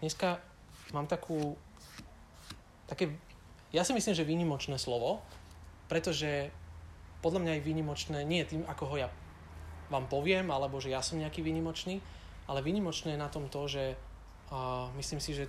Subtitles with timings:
[0.00, 0.40] dneska
[0.94, 1.56] mám takú,
[2.88, 3.12] také,
[3.74, 5.20] ja si myslím, že výnimočné slovo,
[5.88, 6.52] pretože
[7.20, 9.08] podľa mňa je výnimočné nie tým, ako ho ja
[9.88, 11.98] vám poviem, alebo že ja som nejaký výnimočný,
[12.48, 13.96] ale výnimočné je na tom to, že
[14.52, 15.48] uh, myslím si, že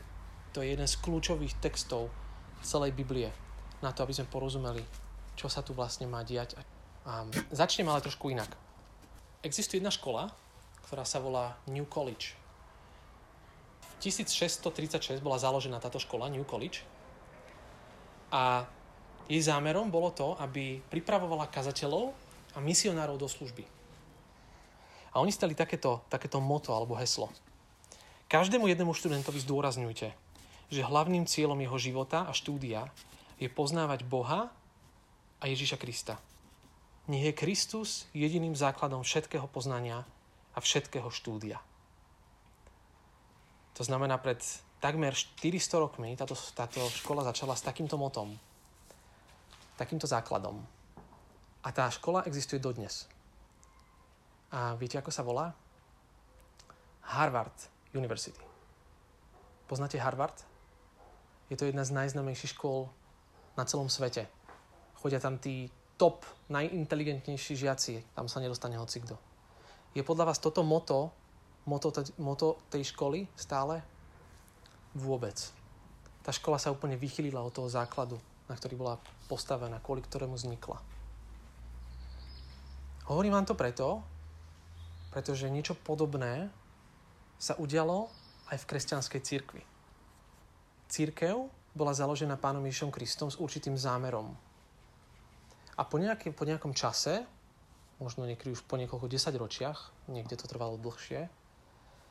[0.55, 2.09] to je jeden z kľúčových textov
[2.63, 3.29] celej Biblie
[3.79, 4.83] na to, aby sme porozumeli,
[5.39, 6.59] čo sa tu vlastne má diať.
[7.07, 7.23] A
[7.53, 8.51] začnem ale trošku inak.
[9.39, 10.27] Existuje jedna škola,
[10.83, 12.35] ktorá sa volá New College.
[13.99, 16.87] V 1636 bola založená táto škola, New College.
[18.31, 18.63] A
[19.27, 22.15] jej zámerom bolo to, aby pripravovala kazateľov
[22.55, 23.67] a misionárov do služby.
[25.11, 27.27] A oni stali takéto, takéto moto alebo heslo.
[28.31, 30.07] Každému jednému študentovi zdôrazňujte,
[30.71, 32.87] že hlavným cieľom jeho života a štúdia
[33.35, 34.47] je poznávať Boha
[35.41, 36.21] a Ježíša Krista.
[37.09, 40.05] Nech je Kristus jediným základom všetkého poznania
[40.53, 41.57] a všetkého štúdia.
[43.79, 44.43] To znamená, pred
[44.83, 48.35] takmer 400 rokmi táto, táto škola začala s takýmto motom,
[49.79, 50.59] takýmto základom.
[51.63, 53.07] A tá škola existuje dodnes.
[54.51, 55.55] A viete, ako sa volá?
[57.07, 57.55] Harvard
[57.95, 58.43] University.
[59.63, 60.35] Poznáte Harvard?
[61.47, 62.91] Je to jedna z najznamejších škôl
[63.55, 64.27] na celom svete.
[64.99, 68.03] Chodia tam tí top, najinteligentnejší žiaci.
[68.11, 69.15] Tam sa nedostane hocikto.
[69.95, 71.15] Je podľa vás toto moto,
[71.69, 73.85] moto, moto tej školy stále?
[74.97, 75.37] Vôbec.
[76.25, 78.17] Tá škola sa úplne vychylila od toho základu,
[78.49, 78.95] na ktorý bola
[79.29, 80.81] postavená, kvôli ktorému vznikla.
[83.05, 84.01] Hovorím vám to preto,
[85.13, 86.49] pretože niečo podobné
[87.37, 88.09] sa udialo
[88.49, 89.63] aj v kresťanskej cirkvi.
[90.89, 94.33] Církev bola založená pánom Ježišom Kristom s určitým zámerom.
[95.77, 97.23] A po, nejaký, po nejakom čase,
[98.03, 101.31] možno niekedy už po niekoľko desaťročiach, niekde to trvalo dlhšie,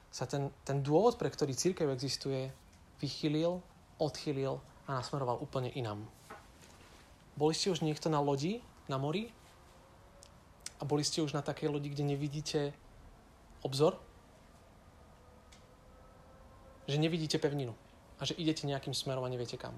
[0.08, 2.48] sa ten, ten dôvod, pre ktorý církev existuje,
[2.98, 3.60] vychylil,
[4.00, 6.00] odchylil a nasmeroval úplne inám.
[7.38, 8.58] Boli ste už niekto na lodi,
[8.90, 9.30] na mori?
[10.78, 12.60] A boli ste už na takej lodi, kde nevidíte
[13.62, 13.98] obzor?
[16.88, 17.76] Že nevidíte pevninu
[18.18, 19.76] a že idete nejakým smerom a neviete kam.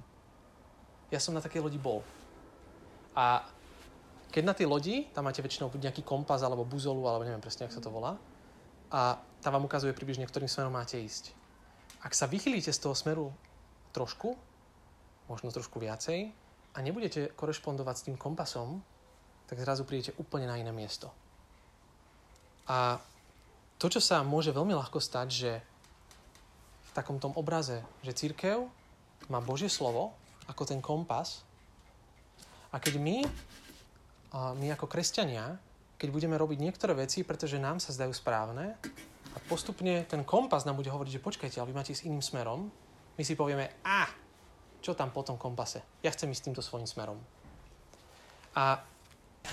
[1.12, 2.00] Ja som na takej lodi bol.
[3.12, 3.44] A
[4.30, 7.74] keď na tej lodi, tam máte väčšinou nejaký kompas alebo buzolu, alebo neviem presne, ako
[7.74, 8.14] sa to volá,
[8.94, 11.32] a tá vám ukazuje približne, ktorým smerom máte ísť.
[12.04, 13.32] Ak sa vychylíte z toho smeru
[13.92, 14.36] trošku,
[15.28, 16.32] možno trošku viacej,
[16.70, 18.78] a nebudete korešpondovať s tým kompasom,
[19.50, 21.10] tak zrazu prídete úplne na iné miesto.
[22.70, 23.02] A
[23.82, 25.52] to, čo sa môže veľmi ľahko stať, že
[26.86, 28.70] v takom tom obraze, že církev
[29.26, 30.14] má Božie slovo
[30.46, 31.42] ako ten kompas
[32.70, 33.16] a keď my,
[34.58, 35.58] my ako kresťania,
[35.98, 38.78] keď budeme robiť niektoré veci, pretože nám sa zdajú správne
[39.30, 42.66] a postupne ten kompas nám bude hovoriť, že počkajte, ale vy máte ísť iným smerom,
[43.14, 44.08] my si povieme, a
[44.80, 45.84] čo tam po tom kompase?
[46.00, 47.20] Ja chcem ísť týmto svojím smerom.
[48.56, 48.80] A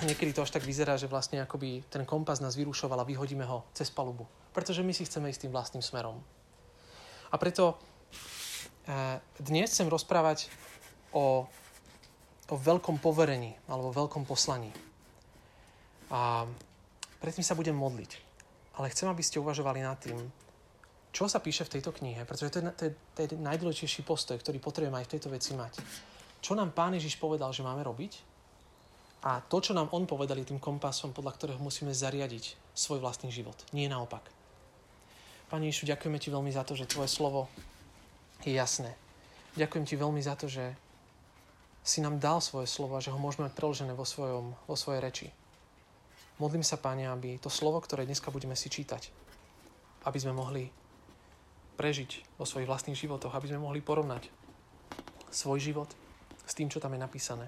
[0.02, 3.68] niekedy to až tak vyzerá, že vlastne akoby ten kompas nás vyrušoval a vyhodíme ho
[3.76, 4.24] cez palubu.
[4.56, 6.18] Pretože my si chceme ísť tým vlastným smerom.
[7.28, 7.76] A preto
[8.88, 10.48] eh, dnes chcem rozprávať
[11.12, 11.44] o,
[12.48, 14.72] o veľkom poverení alebo veľkom poslaní.
[16.08, 16.48] A
[17.20, 18.27] predtým sa budem modliť.
[18.78, 20.16] Ale chcem, aby ste uvažovali nad tým,
[21.10, 24.38] čo sa píše v tejto knihe, pretože to je, to je, to je najdôležitejší postoj,
[24.38, 25.82] ktorý potrebujeme aj v tejto veci mať.
[26.38, 28.22] Čo nám Pán Ježiš povedal, že máme robiť
[29.26, 33.34] a to, čo nám On povedal, je tým kompasom, podľa ktorého musíme zariadiť svoj vlastný
[33.34, 33.58] život.
[33.74, 34.22] Nie naopak.
[35.50, 37.50] Pane Ježišu, ďakujeme Ti veľmi za to, že Tvoje slovo
[38.46, 38.94] je jasné.
[39.58, 40.76] Ďakujem Ti veľmi za to, že
[41.82, 45.00] si nám dal svoje slovo a že ho môžeme mať preložené vo, svojom, vo svojej
[45.02, 45.26] reči.
[46.38, 49.10] Modlím sa, Pane, aby to slovo, ktoré dneska budeme si čítať,
[50.06, 50.70] aby sme mohli
[51.74, 54.30] prežiť vo svojich vlastných životoch, aby sme mohli porovnať
[55.34, 55.90] svoj život
[56.46, 57.46] s tým, čo tam je napísané.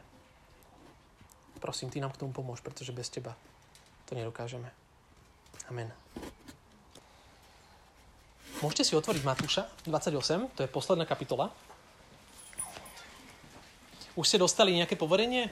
[1.62, 3.38] Prosím, Ty nám k tomu pomôž, pretože bez Teba
[4.10, 4.66] to nedokážeme.
[5.70, 5.94] Amen.
[8.60, 11.54] Môžete si otvoriť Matúša 28, to je posledná kapitola.
[14.18, 15.48] Už ste dostali nejaké poverenie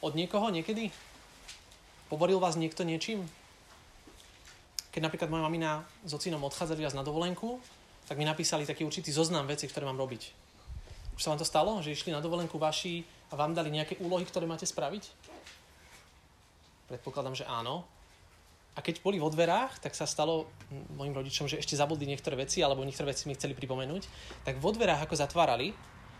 [0.00, 0.88] od niekoho niekedy?
[2.12, 3.24] Povoril vás niekto niečím?
[4.92, 7.56] Keď napríklad moja mamina s ocinom odchádzali vás na dovolenku,
[8.04, 10.28] tak mi napísali taký určitý zoznam veci, ktoré mám robiť.
[11.16, 13.00] Už sa vám to stalo, že išli na dovolenku vaši
[13.32, 15.08] a vám dali nejaké úlohy, ktoré máte spraviť?
[16.92, 17.88] Predpokladám, že áno.
[18.76, 20.52] A keď boli vo dverách, tak sa stalo
[20.92, 24.04] mojim rodičom, že ešte zabudli niektoré veci, alebo niektoré veci mi chceli pripomenúť,
[24.44, 25.72] tak vo dverách ako zatvárali,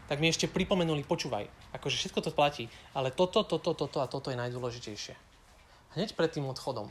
[0.09, 2.65] tak mi ešte pripomenuli, počúvaj, akože všetko to platí,
[2.97, 5.32] ale toto, toto, toto a toto je najdôležitejšie.
[5.93, 6.89] Hneď pred tým odchodom.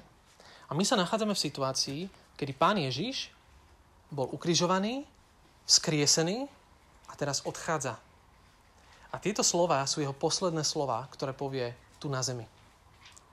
[0.70, 2.02] A my sa nachádzame v situácii,
[2.38, 3.34] kedy pán Ježiš
[4.14, 5.04] bol ukrižovaný
[5.66, 6.46] vzkriesený
[7.10, 7.98] a teraz odchádza.
[9.12, 12.48] A tieto slova sú jeho posledné slova, ktoré povie tu na zemi.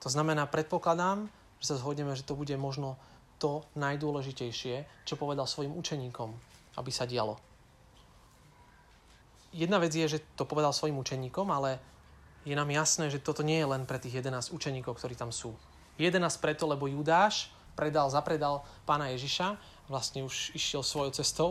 [0.03, 2.99] To znamená, predpokladám, že sa zhodneme, že to bude možno
[3.39, 6.29] to najdôležitejšie, čo povedal svojim učeníkom,
[6.75, 7.39] aby sa dialo.
[9.55, 11.79] Jedna vec je, že to povedal svojim učeníkom, ale
[12.47, 15.55] je nám jasné, že toto nie je len pre tých 11 učeníkov, ktorí tam sú.
[15.99, 19.59] 11 preto, lebo Judáš predal, zapredal pána Ježiša,
[19.91, 21.49] vlastne už išiel svojou cestou,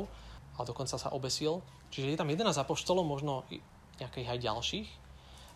[0.57, 1.61] ale dokonca sa obesil.
[1.93, 3.45] Čiže je tam 11 apoštolov, možno
[4.01, 4.89] nejakých aj ďalších.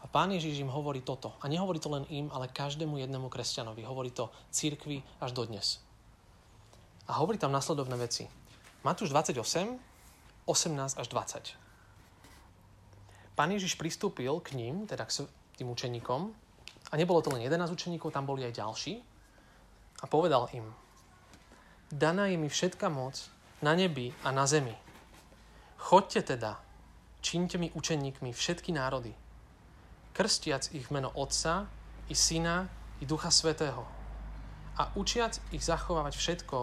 [0.02, 1.36] A pán Ježiš im hovorí toto.
[1.38, 3.86] A nehovorí to len im, ale každému jednému kresťanovi.
[3.86, 5.78] Hovorí to církvi až dodnes.
[7.06, 8.26] A hovorí tam nasledovné veci.
[8.82, 9.78] Matúš 28,
[10.46, 11.61] 18 až 20.
[13.32, 15.24] Pán Ježiš pristúpil k ním, teda k
[15.56, 16.20] tým učeníkom,
[16.92, 19.00] a nebolo to len 11 učeníkov, tam boli aj ďalší,
[20.02, 20.66] a povedal im,
[21.88, 23.30] daná je mi všetka moc
[23.62, 24.74] na nebi a na zemi.
[25.78, 26.58] Chodte teda,
[27.22, 29.14] čiňte mi učeníkmi všetky národy,
[30.12, 31.70] krstiac ich meno Otca,
[32.10, 32.68] i Syna,
[33.00, 33.86] i Ducha Svetého
[34.76, 36.58] a učiac ich zachovávať všetko,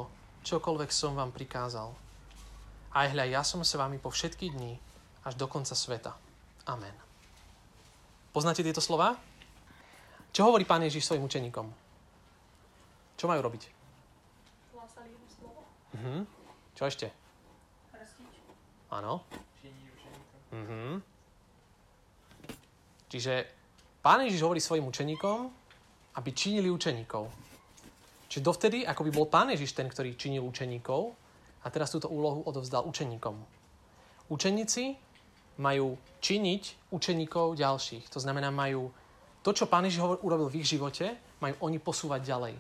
[0.46, 1.94] čokoľvek som vám prikázal.
[2.90, 4.82] Aj hľa, ja som s vami po všetky dní
[5.26, 6.18] až do konca sveta.
[6.70, 6.94] Amen.
[8.30, 9.18] Poznáte tieto slova?
[10.30, 11.66] Čo hovorí Pán Ježiš svojim učeníkom?
[13.18, 13.64] Čo majú robiť?
[14.78, 15.62] Hlásali jedno slovo.
[15.98, 16.30] Mhm.
[16.78, 17.08] Čo ešte?
[17.90, 18.34] Krstiť.
[18.94, 19.26] Áno.
[20.54, 21.02] Mhm.
[23.10, 23.50] Čiže
[24.06, 25.50] Pán Ježiš hovorí svojim učeníkom,
[26.22, 27.26] aby činili učeníkov.
[28.30, 31.18] Čiže dovtedy, ako by bol Pán Ježiš ten, ktorý činil učeníkov,
[31.60, 33.36] a teraz túto úlohu odovzdal učeníkom.
[34.30, 35.09] Učeníci
[35.60, 38.08] majú činiť učeníkov ďalších.
[38.16, 38.90] To znamená, majú
[39.44, 42.56] to, čo Pán Ježiš urobil v ich živote, majú oni posúvať ďalej.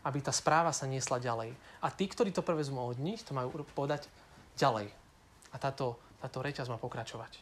[0.00, 1.52] Aby tá správa sa niesla ďalej.
[1.84, 4.08] A tí, ktorí to prevezmú od nich, to majú podať
[4.56, 4.88] ďalej.
[5.52, 7.40] A táto, táto reťaz má pokračovať.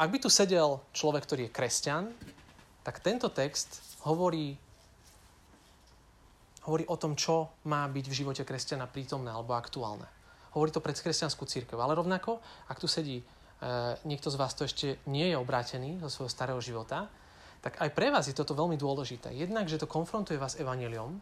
[0.00, 2.04] Ak by tu sedel človek, ktorý je kresťan,
[2.80, 4.56] tak tento text hovorí,
[6.64, 10.08] hovorí o tom, čo má byť v živote kresťana prítomné alebo aktuálne.
[10.56, 11.76] Hovorí to pred kresťanskú církev.
[11.76, 12.40] Ale rovnako,
[12.72, 13.20] ak tu sedí
[14.08, 17.12] niekto z vás, to ešte nie je obrátený zo svojho starého života,
[17.60, 19.36] tak aj pre vás je toto veľmi dôležité.
[19.36, 21.20] Jednak, že to konfrontuje vás evaneliom,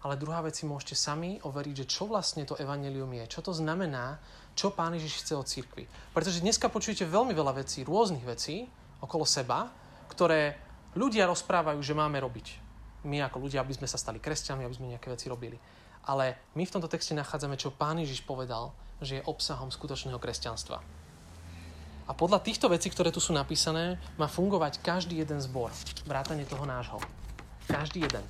[0.00, 3.52] ale druhá vec si môžete sami overiť, že čo vlastne to evanelium je, čo to
[3.52, 4.16] znamená
[4.54, 5.84] čo Pán Ježiš chce od církvy.
[6.12, 8.66] Pretože dneska počujete veľmi veľa vecí, rôznych vecí
[9.00, 9.70] okolo seba,
[10.10, 10.58] ktoré
[10.98, 12.58] ľudia rozprávajú, že máme robiť.
[13.06, 15.56] My ako ľudia, aby sme sa stali kresťanmi, aby sme nejaké veci robili.
[16.04, 20.99] Ale my v tomto texte nachádzame, čo Pán Ježiš povedal, že je obsahom skutočného kresťanstva.
[22.10, 25.70] A podľa týchto vecí, ktoré tu sú napísané, má fungovať každý jeden zbor.
[26.10, 26.98] Vrátane toho nášho.
[27.70, 28.26] Každý jeden.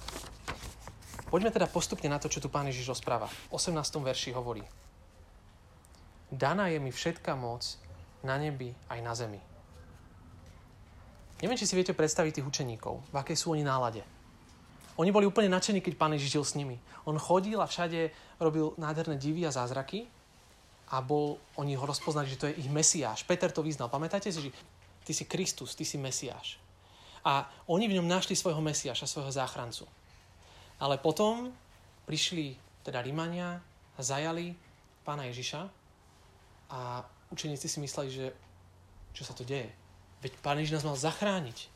[1.33, 3.33] Poďme teda postupne na to, čo tu Pán Ježiš rozpráva.
[3.49, 3.73] V 18.
[4.05, 4.61] verši hovorí
[6.31, 7.65] daná je mi všetka moc
[8.21, 9.41] na nebi aj na zemi.
[11.41, 14.05] Neviem, či si viete predstaviť tých učeníkov, v akej sú oni nálade.
[15.01, 16.77] Oni boli úplne nadšení, keď pán Ježiš žil s nimi.
[17.09, 20.05] On chodil a všade robil nádherné divy a zázraky
[20.91, 23.23] a bol, oni ho rozpoznali, že to je ich Mesiáš.
[23.23, 23.87] Peter to vyznal.
[23.87, 24.51] Pamätáte si, že
[25.07, 26.59] ty si Kristus, ty si Mesiáš.
[27.23, 29.87] A oni v ňom našli svojho Mesiáša, svojho záchrancu.
[30.83, 31.55] Ale potom
[32.09, 33.63] prišli teda Rímania
[33.95, 34.57] a zajali
[35.07, 35.63] pána Ježiša
[36.73, 38.27] a učeníci si mysleli, že
[39.15, 39.71] čo sa to deje?
[40.25, 41.71] Veď Pán Ježiš nás mal zachrániť.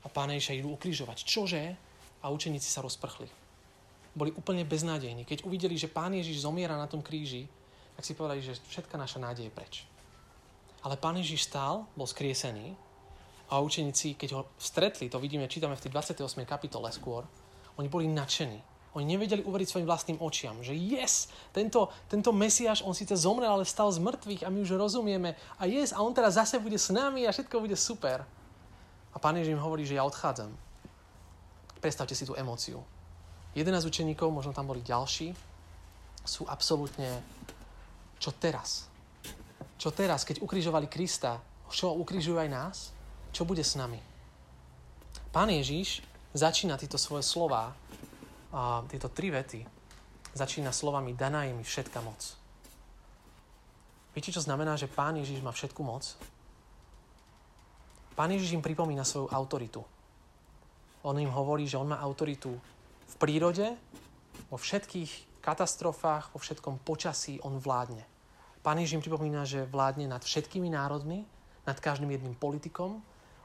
[0.00, 1.28] A Pán Ježiša idú ukrižovať.
[1.28, 1.76] Čože?
[2.24, 3.28] A učeníci sa rozprchli.
[4.16, 5.28] Boli úplne beznádejní.
[5.28, 7.46] Keď uvideli, že Pán Ježiš zomiera na tom kríži,
[8.00, 9.74] tak si povedali, že všetka naša nádej je preč.
[10.80, 12.72] Ale Pán Ježiš stál, bol skriesený
[13.52, 16.48] a učeníci, keď ho stretli, to vidíme, čítame v tej 28.
[16.48, 17.28] kapitole skôr,
[17.76, 18.56] oni boli nadšení.
[18.96, 23.68] Oni nevedeli uveriť svojim vlastným očiam, že yes, tento, tento Mesiáš, on síce zomrel, ale
[23.68, 25.36] stal z mŕtvych a my už rozumieme.
[25.60, 28.24] A yes, a on teraz zase bude s nami a všetko bude super.
[29.12, 30.56] A pán Ježiš im hovorí, že ja odchádzam.
[31.84, 32.80] Predstavte si tú emóciu.
[33.52, 35.36] 11 učeníkov, možno tam boli ďalší,
[36.24, 37.24] sú absolútne
[38.20, 38.86] čo teraz?
[39.80, 41.40] Čo teraz, keď ukrižovali Krista,
[41.72, 42.76] čo ukrižujú aj nás?
[43.32, 43.96] Čo bude s nami?
[45.32, 46.04] Pán Ježiš
[46.36, 47.72] začína tieto svoje slova
[48.52, 49.64] a tieto tri vety
[50.34, 52.20] začína slovami daná je mi všetka moc.
[54.10, 56.18] Viete, čo znamená, že Pán Ježiš má všetku moc?
[58.18, 59.86] Pán Ježiš im pripomína svoju autoritu.
[61.06, 62.52] On im hovorí, že on má autoritu
[63.06, 63.72] v prírode,
[64.50, 68.09] vo všetkých katastrofách, vo všetkom počasí on vládne.
[68.60, 71.24] Pán Ježiš im pripomína, že vládne nad všetkými národmi,
[71.64, 73.00] nad každým jedným politikom,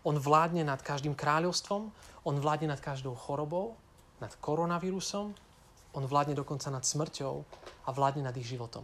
[0.05, 1.89] on vládne nad každým kráľovstvom,
[2.27, 3.79] on vládne nad každou chorobou,
[4.19, 5.33] nad koronavírusom,
[5.95, 7.35] on vládne dokonca nad smrťou
[7.87, 8.83] a vládne nad ich životom.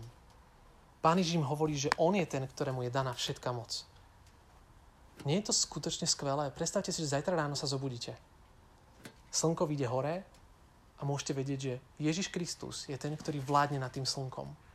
[1.03, 3.83] Pán Ježiš im hovorí, že on je ten, ktorému je daná všetká moc.
[5.27, 6.49] Nie je to skutočne skvelé?
[6.49, 8.15] Predstavte si, že zajtra ráno sa zobudíte.
[9.29, 10.15] Slnko vyjde hore
[10.97, 14.70] a môžete vedieť, že Ježiš Kristus je ten, ktorý vládne nad tým slnkom.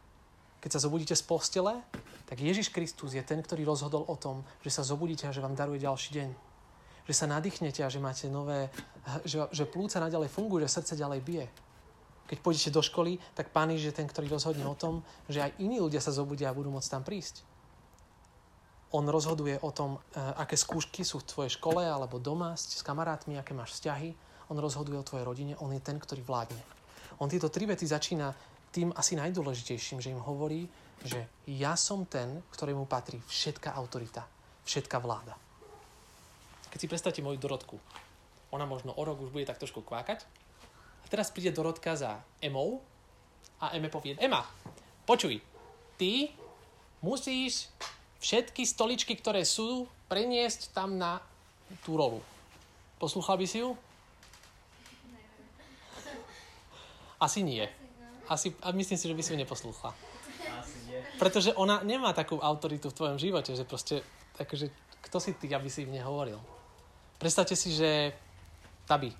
[0.61, 1.79] Keď sa zobudíte z postele,
[2.27, 5.55] tak Ježiš Kristus je ten, ktorý rozhodol o tom, že sa zobudíte a že vám
[5.55, 6.31] daruje ďalší deň.
[7.07, 8.67] Že sa nadýchnete a že máte nové,
[9.23, 11.47] že, že plúca naďalej fungujú, že srdce ďalej bije.
[12.27, 15.79] Keď pôjdete do školy, tak Pán je ten, ktorý rozhodne o tom, že aj iní
[15.79, 17.47] ľudia sa zobudia a budú môcť tam prísť.
[18.91, 23.39] On rozhoduje o tom, e, aké skúšky sú v tvojej škole alebo doma s kamarátmi,
[23.39, 24.15] aké máš vzťahy.
[24.51, 26.59] On rozhoduje o tvojej rodine, on je ten, ktorý vládne.
[27.23, 28.35] On tieto tri vety začína
[28.77, 30.69] tým asi najdôležitejším, že im hovorí,
[31.01, 34.29] že ja som ten, ktorému patrí všetká autorita,
[34.69, 35.33] všetká vláda.
[36.69, 37.81] Keď si predstavte moju Dorotku,
[38.53, 40.29] ona možno o rok už bude tak trošku kvákať,
[41.01, 42.85] a teraz príde Dorotka za Emou
[43.65, 44.45] a Eme povie, Ema,
[45.09, 45.41] počuj,
[45.97, 46.29] ty
[47.01, 47.73] musíš
[48.21, 51.25] všetky stoličky, ktoré sú, preniesť tam na
[51.81, 52.21] tú rolu.
[53.01, 53.73] Poslúchal by si ju?
[57.17, 57.86] Asi nie.
[58.27, 59.95] Asi, a myslím si, že by si ju neposlúchla.
[61.17, 64.03] Pretože ona nemá takú autoritu v tvojom živote, že proste,
[64.37, 64.69] takže,
[65.07, 66.43] kto si ty, aby si v nej hovoril?
[67.17, 68.13] Predstavte si, že
[68.85, 69.15] Tabi,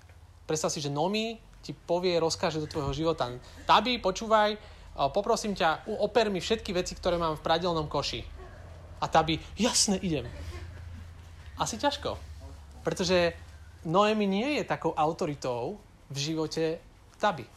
[0.45, 3.31] predstav si, že Nomi ti povie, rozkáže do tvojho života.
[3.65, 4.55] Tabi, počúvaj,
[5.11, 8.21] poprosím ťa, oper mi všetky veci, ktoré mám v pradelnom koši.
[9.01, 10.29] A Tabi, jasne, idem.
[11.57, 12.15] Asi ťažko.
[12.85, 13.33] Pretože
[13.89, 15.81] Noemi nie je takou autoritou
[16.13, 16.77] v živote
[17.17, 17.56] Tabi.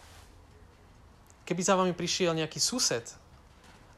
[1.51, 3.11] Keby za vami prišiel nejaký sused,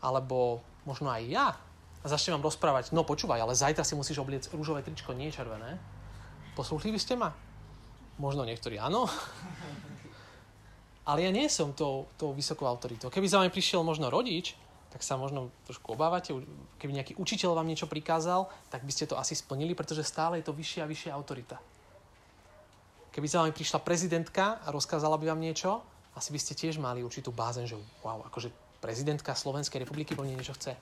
[0.00, 1.52] alebo možno aj ja,
[2.00, 5.76] a začne vám rozprávať, no počúvaj, ale zajtra si musíš obliecť rúžové tričko, nie červené.
[6.56, 7.36] Poslúchli by ste ma?
[8.16, 9.04] Možno niektorí áno.
[11.04, 13.12] Ale ja nie som tou, tou vysokou autoritou.
[13.12, 14.56] Keby za vami prišiel možno rodič,
[14.88, 16.32] tak sa možno trošku obávate.
[16.80, 20.48] Keby nejaký učiteľ vám niečo prikázal, tak by ste to asi splnili, pretože stále je
[20.48, 21.60] to vyššia a vyššia autorita.
[23.12, 27.00] Keby za vami prišla prezidentka a rozkázala by vám niečo, asi by ste tiež mali
[27.00, 28.52] určitú bázen, že wow, akože
[28.82, 30.76] prezidentka Slovenskej republiky po niečo chce.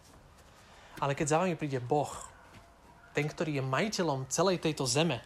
[0.98, 2.10] Ale keď za vami príde Boh,
[3.14, 5.22] ten, ktorý je majiteľom celej tejto zeme,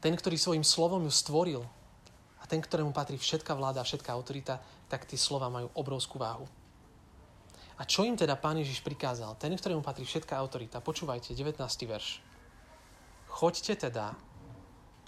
[0.00, 1.62] ten, ktorý svojim slovom ju stvoril,
[2.50, 4.58] ten, ktorému patrí všetká vláda a všetká autorita,
[4.90, 6.50] tak tie slova majú obrovskú váhu.
[7.78, 9.38] A čo im teda Pán Ježiš prikázal?
[9.38, 10.82] Ten, ktorému patrí všetká autorita.
[10.82, 11.62] Počúvajte, 19.
[11.86, 12.18] verš.
[13.30, 14.18] Choďte teda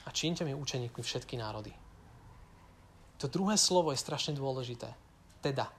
[0.07, 1.75] a čínte mi učeníkmi všetky národy.
[3.23, 4.91] To druhé slovo je strašne dôležité.
[5.39, 5.71] Teda.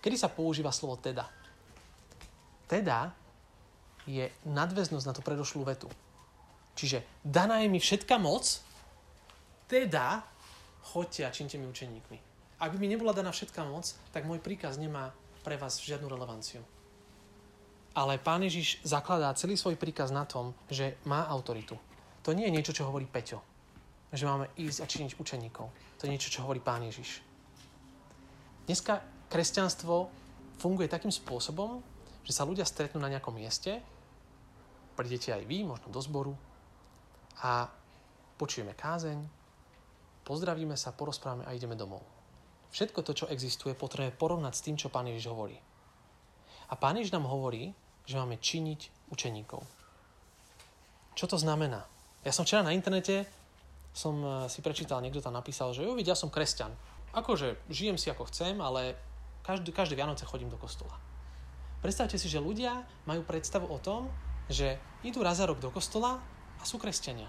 [0.00, 1.28] Kedy sa používa slovo teda?
[2.64, 3.12] Teda
[4.08, 5.92] je nadväznosť na tú predošlú vetu.
[6.80, 8.64] Čiže daná je mi všetká moc,
[9.68, 10.24] teda
[10.88, 12.18] choďte a činte mi učeníkmi.
[12.64, 15.12] Ak by mi nebola daná všetká moc, tak môj príkaz nemá
[15.44, 16.64] pre vás žiadnu relevanciu.
[17.92, 21.76] Ale Pán Ježiš zakladá celý svoj príkaz na tom, že má autoritu.
[22.24, 23.44] To nie je niečo, čo hovorí Peťo.
[24.16, 25.89] Že máme ísť a činiť učeníkov.
[26.00, 27.20] To je niečo, čo hovorí Pán Ježiš.
[28.64, 30.08] Dneska kresťanstvo
[30.56, 31.84] funguje takým spôsobom,
[32.24, 33.84] že sa ľudia stretnú na nejakom mieste,
[34.96, 36.32] prídete aj vy, možno do zboru,
[37.44, 37.68] a
[38.36, 39.20] počujeme kázeň,
[40.24, 42.04] pozdravíme sa, porozprávame a ideme domov.
[42.72, 45.56] Všetko to, čo existuje, potrebujeme porovnať s tým, čo Pán Ježiš hovorí.
[46.70, 47.76] A Pán Ježiš nám hovorí,
[48.08, 49.60] že máme činiť učeníkov.
[51.12, 51.84] Čo to znamená?
[52.24, 53.39] Ja som včera na internete
[53.90, 56.72] som eh, si prečítal, niekto tam napísal, že jo, ja som kresťan.
[57.10, 58.94] Akože žijem si ako chcem, ale
[59.42, 60.94] každý, každé Vianoce chodím do kostola.
[61.80, 64.12] Predstavte si, že ľudia majú predstavu o tom,
[64.52, 66.20] že idú raz za rok do kostola
[66.60, 67.26] a sú kresťania.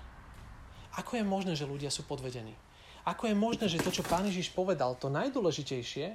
[1.00, 2.52] Ako je možné, že ľudia sú podvedení?
[3.08, 6.06] Ako je možné, že to, čo pán Ježiš povedal, to najdôležitejšie,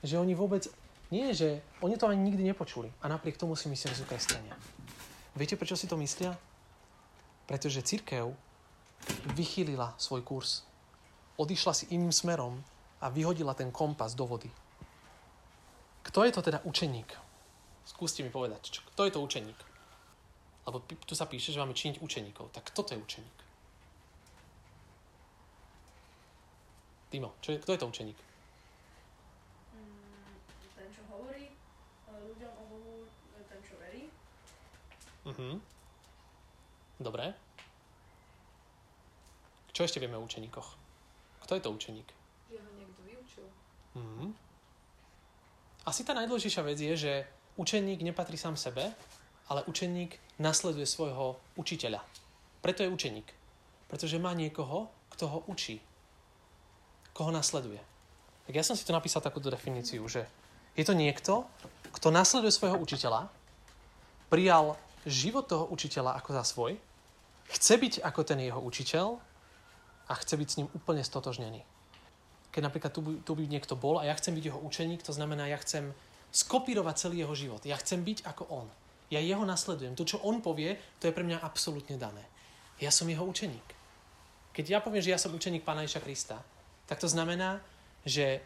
[0.00, 0.70] že oni vôbec,
[1.12, 2.88] nie, že oni to ani nikdy nepočuli.
[3.02, 4.54] A napriek tomu si myslia, že sú kresťania.
[5.34, 6.38] Viete, prečo si to myslia?
[7.44, 8.32] Pretože církev
[9.36, 10.62] vychýlila svoj kurz.
[11.40, 12.60] Odišla si iným smerom
[13.00, 14.50] a vyhodila ten kompas do vody.
[16.02, 17.08] Kto je to teda učeník?
[17.84, 19.60] Skúste mi povedať, čo, kto je to učeník?
[20.68, 22.52] Lebo tu sa píše, že máme činiť učeníkov.
[22.52, 23.38] Tak kto to je učeník?
[27.10, 28.18] Timo, čo je, kto je to učeník?
[29.74, 30.36] Mm,
[30.78, 31.50] ten, čo hovorí
[32.06, 32.94] ľuďom o Bohu,
[33.50, 34.06] ten, čo verí.
[35.26, 35.58] Uh-huh.
[37.00, 37.34] Dobre.
[39.70, 40.68] Čo ešte vieme o učeníkoch?
[41.46, 42.08] Kto je to učeník?
[42.50, 43.46] Že ho niekto vyučil.
[43.96, 44.30] Uh-huh.
[45.86, 47.12] Asi tá najdôležitejšia vec je, že
[47.56, 48.92] učeník nepatrí sám sebe,
[49.50, 52.02] ale učeník nasleduje svojho učiteľa.
[52.62, 53.26] Preto je učeník.
[53.90, 55.82] Pretože má niekoho, kto ho učí
[57.20, 57.76] koho nasleduje.
[58.46, 60.24] Tak ja som si to napísal takúto definíciu, že
[60.72, 61.44] je to niekto,
[61.92, 63.28] kto nasleduje svojho učiteľa,
[64.32, 66.72] prijal život toho učiteľa ako za svoj,
[67.52, 69.20] chce byť ako ten jeho učiteľ
[70.10, 71.62] a chce byť s ním úplne stotožnený.
[72.50, 75.46] Keď napríklad tu, tu by niekto bol a ja chcem byť jeho učeník, to znamená,
[75.46, 75.94] ja chcem
[76.34, 77.62] skopírovať celý jeho život.
[77.62, 78.66] Ja chcem byť ako on.
[79.10, 79.94] Ja jeho nasledujem.
[79.94, 82.26] To, čo on povie, to je pre mňa absolútne dané.
[82.82, 83.62] Ja som jeho učeník.
[84.50, 86.42] Keď ja poviem, že ja som učeník Pána Iša Krista,
[86.90, 87.62] tak to znamená,
[88.02, 88.42] že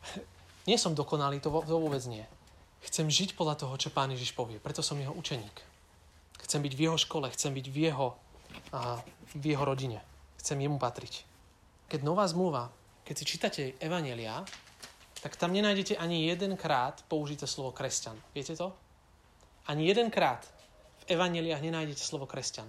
[0.68, 2.24] nie som dokonalý, to, to vôbec nie.
[2.88, 4.56] Chcem žiť podľa toho, čo Pán Ježiš povie.
[4.56, 5.56] Preto som jeho učeník.
[6.40, 8.16] Chcem byť v jeho škole, chcem byť v jeho,
[8.72, 9.00] a,
[9.36, 10.00] v jeho rodine.
[10.42, 11.22] Chcem jemu patriť.
[11.86, 12.74] Keď nová zmluva,
[13.06, 14.42] keď si čítate Evanelia,
[15.22, 18.18] tak tam nenájdete ani jedenkrát použité slovo kresťan.
[18.34, 18.74] Viete to?
[19.70, 20.42] Ani jedenkrát
[21.06, 22.66] v Evaneliách nenájdete slovo kresťan.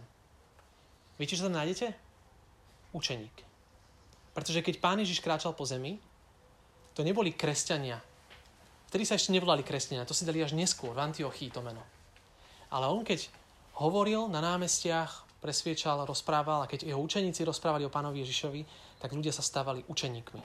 [1.17, 1.97] Viete, čo tam nájdete?
[2.93, 3.33] Učeník.
[4.37, 5.97] Pretože keď Pán Ježiš kráčal po zemi,
[6.93, 7.97] to neboli kresťania.
[8.93, 11.81] Vtedy sa ešte nevolali kresťania, to si dali až neskôr, v Antiochii to meno.
[12.69, 13.29] Ale on keď
[13.81, 18.63] hovoril na námestiach, presviečal, rozprával a keď jeho učeníci rozprávali o pánovi Ježišovi,
[19.03, 20.39] tak ľudia sa stávali učeníkmi.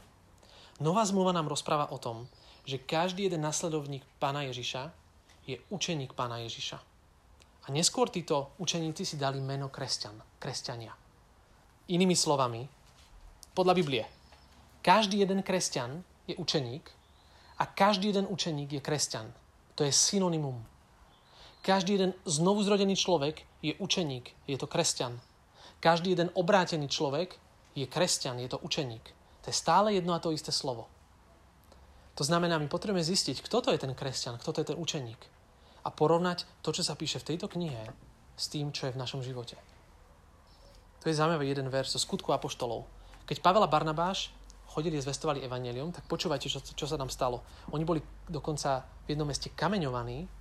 [0.82, 2.26] Nová zmluva nám rozpráva o tom,
[2.66, 4.90] že každý jeden nasledovník pána Ježiša
[5.46, 6.78] je učeník pána Ježiša.
[7.64, 10.92] A neskôr títo učeníci si dali meno kresťan, kresťania.
[11.88, 12.66] Inými slovami,
[13.54, 14.04] podľa Biblie,
[14.84, 16.84] každý jeden kresťan je učeník
[17.58, 19.32] a každý jeden učeník je kresťan.
[19.74, 20.62] To je synonymum.
[21.68, 25.20] Každý jeden znovu zrodený človek je učeník, je to kresťan.
[25.84, 27.36] Každý jeden obrátený človek
[27.76, 29.04] je kresťan, je to učeník.
[29.44, 30.88] To je stále jedno a to isté slovo.
[32.16, 35.20] To znamená, my potrebujeme zistiť, kto to je ten kresťan, kto to je ten učeník.
[35.84, 37.92] A porovnať to, čo sa píše v tejto knihe,
[38.32, 39.60] s tým, čo je v našom živote.
[41.04, 42.88] To je zaujímavý jeden verš zo skutku apoštolov.
[43.28, 44.32] Keď Pavel a Barnabáš
[44.72, 47.44] chodili a zvestovali evanelium, tak počúvajte, čo, čo sa tam stalo.
[47.76, 50.37] Oni boli dokonca v jednom meste kameňovaní,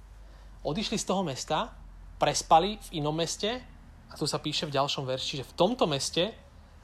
[0.64, 1.74] odišli z toho mesta,
[2.18, 3.62] prespali v inom meste,
[4.08, 6.32] a tu sa píše v ďalšom verši, že v tomto meste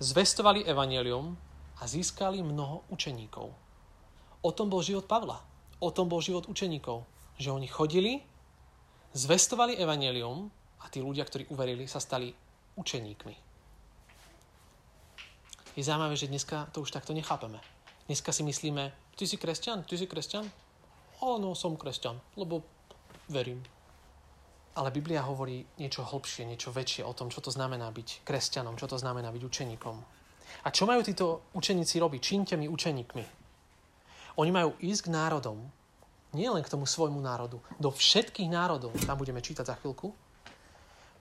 [0.04, 1.40] zvestovali evanelium
[1.80, 3.48] a získali mnoho učeníkov.
[4.44, 5.40] O tom bol život Pavla.
[5.80, 7.08] O tom bol život učeníkov.
[7.40, 8.14] Že oni chodili,
[9.16, 10.52] zvestovali evanelium
[10.84, 12.36] a tí ľudia, ktorí uverili, sa stali
[12.76, 13.54] učeníkmi
[15.76, 17.58] je zaujímavé, že dneska to už takto nechápeme.
[18.06, 20.46] Dneska si myslíme, ty si kresťan, ty si kresťan?
[21.24, 22.62] Áno, som kresťan, lebo
[23.30, 23.64] verím.
[24.74, 28.90] Ale Biblia hovorí niečo hlbšie, niečo väčšie o tom, čo to znamená byť kresťanom, čo
[28.90, 29.98] to znamená byť učeníkom.
[30.66, 32.22] A čo majú títo učeníci robiť?
[32.22, 33.26] Čínte mi učeníkmi.
[34.42, 35.62] Oni majú ísť k národom,
[36.34, 40.10] nie len k tomu svojmu národu, do všetkých národov, tam budeme čítať za chvíľku,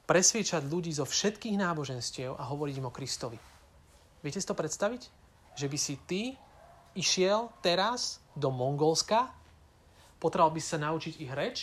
[0.09, 3.37] presviečať ľudí zo všetkých náboženstiev a hovoriť im o Kristovi.
[4.25, 5.03] Viete si to predstaviť?
[5.61, 6.23] Že by si ty
[6.97, 9.29] išiel teraz do Mongolska,
[10.17, 11.59] potreboval by sa naučiť ich reč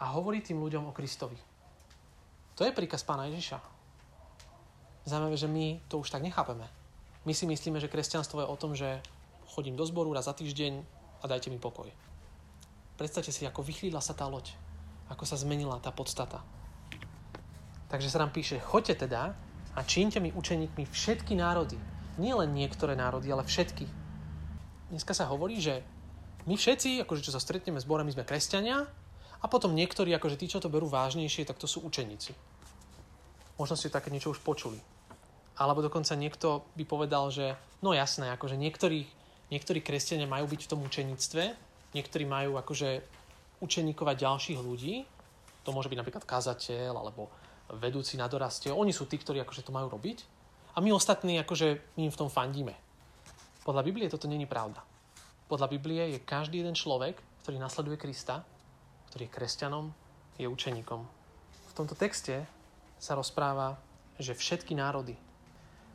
[0.00, 1.36] a hovoriť tým ľuďom o Kristovi.
[2.56, 3.60] To je príkaz pána Ježiša.
[5.04, 6.64] Zaujímavé, že my to už tak nechápeme.
[7.24, 9.04] My si myslíme, že kresťanstvo je o tom, že
[9.52, 10.80] chodím do zboru raz za týždeň
[11.20, 11.88] a dajte mi pokoj.
[12.96, 14.56] Predstavte si, ako vychlídla sa tá loď.
[15.12, 16.40] Ako sa zmenila tá podstata.
[17.88, 19.34] Takže sa nám píše, choďte teda
[19.74, 21.76] a čínte mi učeníkmi všetky národy.
[22.20, 23.88] Nie len niektoré národy, ale všetky.
[24.92, 25.82] Dneska sa hovorí, že
[26.44, 28.86] my všetci, akože čo sa stretneme s Borom, my sme kresťania
[29.40, 32.36] a potom niektorí, akože tí, čo to berú vážnejšie, tak to sú učeníci.
[33.56, 34.76] Možno ste také niečo už počuli.
[35.56, 39.04] Alebo dokonca niekto by povedal, že no jasné, akože niektorí,
[39.52, 41.42] niektorí kresťania majú byť v tom učeníctve,
[41.92, 43.04] niektorí majú akože
[43.60, 45.04] učeníkovať ďalších ľudí,
[45.60, 47.28] to môže byť napríklad kazateľ alebo
[47.76, 50.24] vedúci na dorastie, oni sú tí, ktorí akože to majú robiť
[50.74, 52.72] a my ostatní akože my im v tom fandíme.
[53.60, 54.80] Podľa Biblie toto není pravda.
[55.46, 58.40] Podľa Biblie je každý jeden človek, ktorý nasleduje Krista,
[59.10, 59.84] ktorý je kresťanom,
[60.38, 61.00] je učeníkom.
[61.70, 62.46] V tomto texte
[62.96, 63.76] sa rozpráva,
[64.16, 65.18] že všetky národy.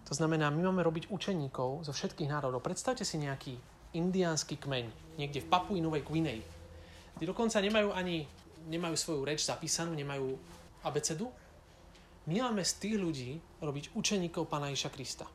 [0.06, 2.62] To znamená, my máme robiť učeníkov zo všetkých národov.
[2.62, 3.58] Predstavte si nejaký
[3.98, 6.46] indiánsky kmeň niekde v Papui Novej Guinei.
[7.16, 8.28] Tí dokonca nemajú ani
[8.66, 10.38] nemajú svoju reč zapísanú, nemajú
[10.86, 11.30] abecedu,
[12.26, 15.30] my máme z tých ľudí robiť učeníkov Pána Iša Krista.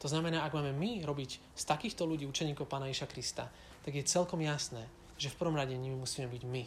[0.00, 3.50] To znamená, ak máme my robiť z takýchto ľudí učeníkov Pána Iša Krista,
[3.82, 4.86] tak je celkom jasné,
[5.20, 6.64] že v prvom rade nimi musíme byť my.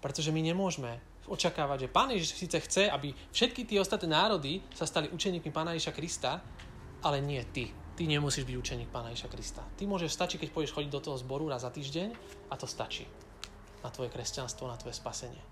[0.00, 0.96] Pretože my nemôžeme
[1.28, 5.76] očakávať, že Pán Ježiš síce chce, aby všetky tie ostatné národy sa stali učeníkmi Pána
[5.76, 6.40] Iša Krista,
[7.04, 7.68] ale nie ty.
[7.68, 9.60] Ty nemusíš byť učeník Pána Iša Krista.
[9.76, 12.16] Ty môžeš stačiť, keď pôjdeš chodiť do toho zboru raz za týždeň
[12.48, 13.04] a to stačí
[13.84, 15.44] na tvoje kresťanstvo, na tvoje spasenie.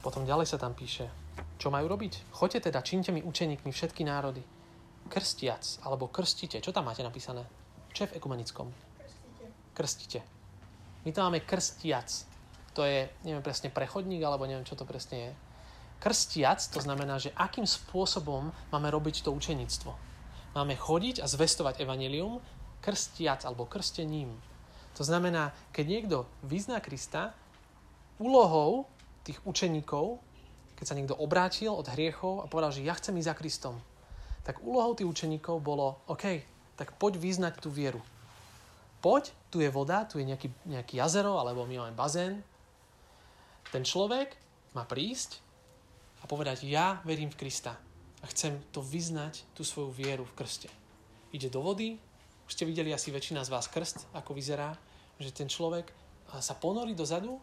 [0.00, 1.12] Potom ďalej sa tam píše,
[1.60, 2.32] čo majú robiť?
[2.32, 4.40] Choďte teda, činte mi učeníkmi všetky národy.
[5.10, 6.62] Krstiac, alebo krstite.
[6.62, 7.44] Čo tam máte napísané?
[7.98, 8.70] Čo je v ekumenickom?
[8.70, 9.48] Krstiteľ.
[9.74, 10.20] krstíte.
[11.02, 12.06] My tam máme krstiac.
[12.78, 15.32] To je, neviem presne, prechodník, alebo neviem, čo to presne je.
[15.98, 19.98] Krstiac, to znamená, že akým spôsobom máme robiť to učenictvo.
[20.54, 22.38] Máme chodiť a zvestovať evanelium
[22.86, 24.30] krstiac alebo krstením.
[24.94, 27.34] To znamená, keď niekto vyzná Krista,
[28.22, 28.86] úlohou
[29.26, 30.22] tých učeníkov,
[30.78, 33.74] keď sa niekto obrátil od hriechov a povedal, že ja chcem ísť za Kristom,
[34.46, 37.98] tak úlohou tých učeníkov bolo, OK, tak poď vyznať tú vieru.
[39.02, 42.40] Poď, tu je voda, tu je nejaký, nejaký jazero, alebo my máme bazén.
[43.74, 44.38] Ten človek
[44.72, 45.42] má prísť
[46.22, 47.74] a povedať, ja verím v Krista
[48.22, 50.70] a chcem to vyznať, tú svoju vieru v krste.
[51.30, 51.98] Ide do vody,
[52.46, 54.74] už ste videli asi väčšina z vás krst, ako vyzerá,
[55.22, 55.86] že ten človek
[56.42, 57.38] sa ponorí dozadu,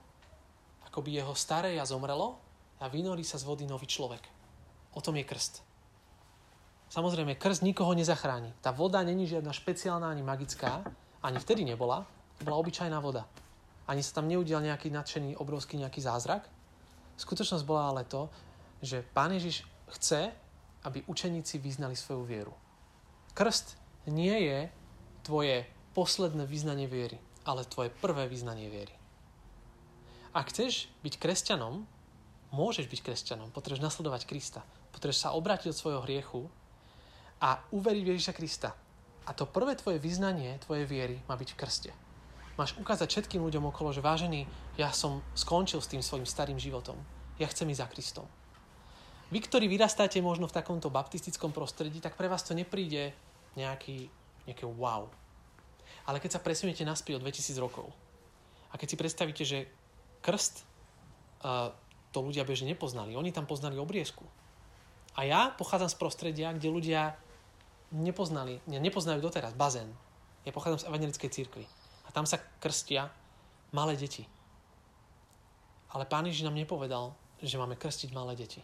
[0.84, 2.36] ako by jeho staré ja zomrelo
[2.84, 4.24] a vynorí sa z vody nový človek.
[4.96, 5.65] O tom je krst.
[6.90, 8.54] Samozrejme, krst nikoho nezachráni.
[8.62, 10.86] Tá voda není žiadna špeciálna ani magická,
[11.26, 12.06] ani vtedy nebola,
[12.38, 13.26] to bola obyčajná voda.
[13.90, 16.46] Ani sa tam neudial nejaký nadšený, obrovský nejaký zázrak.
[17.18, 18.30] Skutočnosť bola ale to,
[18.82, 19.66] že Pán Ježiš
[19.98, 20.30] chce,
[20.86, 22.54] aby učeníci vyznali svoju vieru.
[23.34, 24.60] Krst nie je
[25.26, 25.66] tvoje
[25.98, 28.94] posledné vyznanie viery, ale tvoje prvé vyznanie viery.
[30.36, 31.88] Ak chceš byť kresťanom,
[32.52, 36.52] môžeš byť kresťanom, potrebuješ nasledovať Krista, potrebuješ sa obrátiť od svojho hriechu
[37.42, 38.72] a uveriť v Ježiša Krista.
[39.26, 41.92] A to prvé tvoje vyznanie, tvoje viery má byť v krste.
[42.56, 44.48] Máš ukázať všetkým ľuďom okolo, že vážený,
[44.80, 46.96] ja som skončil s tým svojim starým životom.
[47.36, 48.28] Ja chcem ísť za Kristom.
[49.34, 53.12] Vy, ktorí vyrastáte možno v takomto baptistickom prostredí, tak pre vás to nepríde
[53.58, 54.08] nejaký
[54.46, 55.10] nejaké wow.
[56.06, 57.90] Ale keď sa presuniete naspäť o 2000 rokov
[58.70, 59.60] a keď si predstavíte, že
[60.22, 60.62] krst
[61.42, 61.74] uh,
[62.14, 64.24] to ľudia bežne nepoznali, oni tam poznali obriezku.
[65.18, 67.18] A ja pochádzam z prostredia, kde ľudia
[67.96, 69.88] nepoznali, ne, nepoznajú doteraz bazén.
[70.44, 71.66] Ja pochádzam z evangelickej cirkvi.
[72.06, 73.10] A tam sa krstia
[73.72, 74.28] malé deti.
[75.90, 78.60] Ale Pán Ježiš nám nepovedal, že máme krstiť malé deti.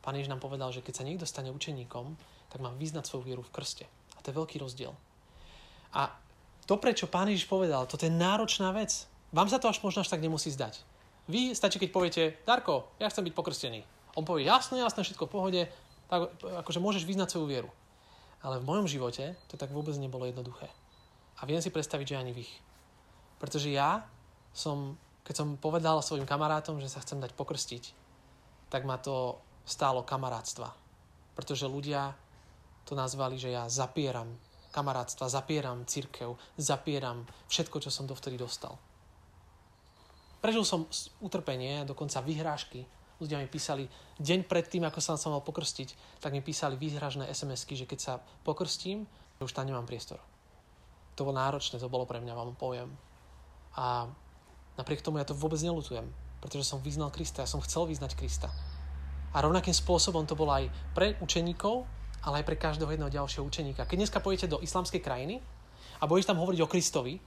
[0.00, 2.14] Pán Ježiš nám povedal, že keď sa niekto stane učeníkom,
[2.48, 3.84] tak má vyznať svoju vieru v krste.
[4.16, 4.94] A to je veľký rozdiel.
[5.92, 6.14] A
[6.64, 9.08] to, prečo pán Ježiš povedal, toto je náročná vec.
[9.34, 10.80] Vám sa to až možno až tak nemusí zdať.
[11.28, 13.84] Vy stačí, keď poviete, Darko, ja chcem byť pokrstený.
[14.16, 15.62] On povie, jasné, jasné, všetko v pohode,
[16.08, 17.70] tak akože môžeš vyznať svoju vieru.
[18.42, 20.70] Ale v mojom živote to tak vôbec nebolo jednoduché.
[21.38, 22.46] A viem si predstaviť, že ani vy.
[23.38, 24.06] Pretože ja
[24.50, 27.84] som, keď som povedal svojim kamarátom, že sa chcem dať pokrstiť,
[28.70, 30.74] tak ma to stálo kamarátstva.
[31.38, 32.14] Pretože ľudia
[32.88, 34.38] to nazvali, že ja zapieram
[34.72, 38.76] kamarátstva, zapieram církev, zapieram všetko, čo som dovtedy dostal.
[40.38, 40.86] Prežil som
[41.18, 42.86] utrpenie, dokonca vyhrážky.
[43.18, 43.90] Ľudia mi písali,
[44.22, 47.98] deň pred tým, ako som sa mal pokrstiť, tak mi písali výhražné SMS-ky, že keď
[47.98, 48.12] sa
[48.46, 49.10] pokrstím,
[49.42, 50.22] už tam nemám priestor.
[51.18, 52.94] To bolo náročné, to bolo pre mňa, vám poviem.
[53.74, 54.06] A
[54.78, 56.06] napriek tomu ja to vôbec nelutujem,
[56.38, 58.54] pretože som vyznal Krista, ja som chcel vyznať Krista.
[59.34, 61.82] A rovnakým spôsobom to bolo aj pre učeníkov,
[62.22, 63.86] ale aj pre každého jedného ďalšieho učeníka.
[63.86, 65.42] Keď dneska pôjdete do islamskej krajiny
[65.98, 67.18] a budete tam hovoriť o Kristovi,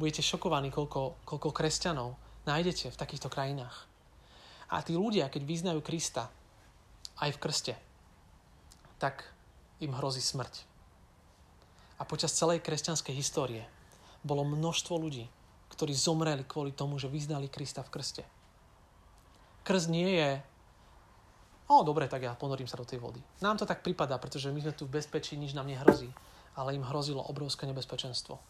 [0.00, 3.86] budete šokovaní, koľko, koľko kresťanov nájdete v takýchto krajinách.
[4.70, 6.30] A tí ľudia, keď vyznajú Krista
[7.22, 7.74] aj v krste,
[8.98, 9.26] tak
[9.78, 10.66] im hrozí smrť.
[11.98, 13.64] A počas celej kresťanskej histórie
[14.26, 15.26] bolo množstvo ľudí,
[15.72, 18.24] ktorí zomreli kvôli tomu, že vyznali Krista v krste.
[19.64, 20.30] Krst nie je
[21.70, 23.20] o, dobre, tak ja ponorím sa do tej vody.
[23.44, 26.10] Nám to tak pripadá, pretože my sme tu v bezpečí, nič nám nehrozí,
[26.56, 28.40] ale im hrozilo obrovské nebezpečenstvo.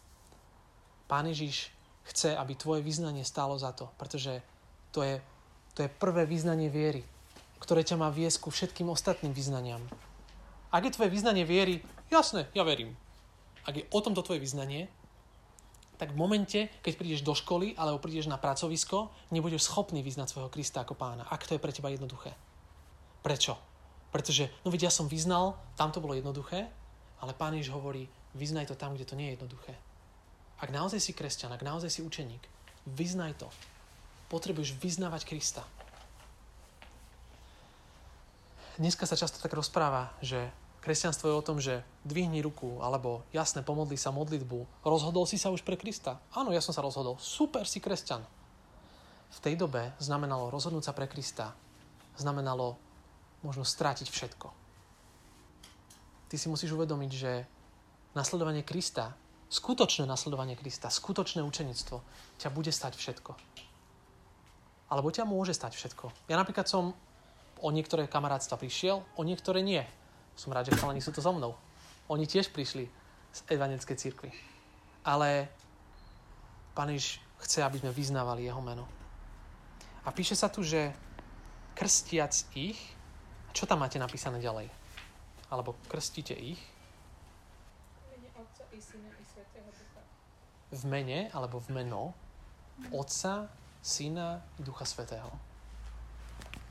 [1.05, 1.69] Pán Ježiš
[2.07, 4.41] chce, aby tvoje vyznanie stálo za to, pretože
[4.91, 5.21] to je,
[5.77, 7.05] to je prvé vyznanie viery,
[7.61, 9.81] ktoré ťa má viesť ku všetkým ostatným vyznaniam.
[10.71, 12.95] Ak je tvoje vyznanie viery, jasné, ja verím.
[13.67, 14.89] Ak je o tomto tvoje vyznanie,
[16.01, 20.49] tak v momente, keď prídeš do školy alebo prídeš na pracovisko, nebudeš schopný vyznať svojho
[20.49, 22.33] Krista ako pána, ak to je pre teba jednoduché.
[23.21, 23.53] Prečo?
[24.09, 26.65] Pretože, no veď ja som vyznal, tam to bolo jednoduché,
[27.21, 29.77] ale Pán Ježiš hovorí, vyznaj to tam, kde to nie je jednoduché.
[30.61, 32.45] Ak naozaj si kresťan, ak naozaj si učeník,
[32.85, 33.49] vyznaj to.
[34.29, 35.65] Potrebuješ vyznávať Krista.
[38.77, 40.53] Dneska sa často tak rozpráva, že
[40.85, 44.85] kresťanstvo je o tom, že dvihni ruku, alebo jasne, pomodli sa modlitbu.
[44.85, 46.21] Rozhodol si sa už pre Krista?
[46.33, 47.17] Áno, ja som sa rozhodol.
[47.17, 48.21] Super, si kresťan.
[49.31, 51.57] V tej dobe znamenalo rozhodnúť sa pre Krista.
[52.17, 52.77] Znamenalo
[53.41, 54.47] možno strátiť všetko.
[56.29, 57.31] Ty si musíš uvedomiť, že
[58.15, 59.17] nasledovanie Krista,
[59.51, 61.99] skutočné nasledovanie Krista, skutočné učenictvo
[62.39, 63.35] ťa bude stať všetko.
[64.87, 66.31] Alebo ťa môže stať všetko.
[66.31, 66.95] Ja napríklad som
[67.59, 69.83] o niektoré kamarátstva prišiel, o niektoré nie.
[70.39, 71.59] Som rád, že chalani sú to so mnou.
[72.07, 72.87] Oni tiež prišli
[73.31, 74.31] z evangelickej cirkvi.
[75.03, 75.47] ale
[76.71, 76.87] Pán
[77.43, 78.87] chce, aby sme vyznávali jeho meno.
[80.07, 80.95] A píše sa tu, že
[81.75, 82.79] krstiac ich,
[83.51, 84.71] čo tam máte napísané ďalej?
[85.51, 86.59] Alebo krstíte ich
[88.21, 89.20] mene Otca i Syna.
[90.71, 92.15] V mene, alebo v meno
[92.89, 95.29] Otca, Syna Ducha Svetého.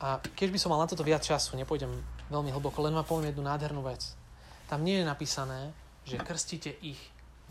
[0.01, 1.93] A keď by som mal na toto viac času, nepôjdem
[2.33, 4.17] veľmi hlboko, len vám poviem jednu nádhernú vec.
[4.65, 5.75] Tam nie je napísané,
[6.07, 6.97] že krstíte ich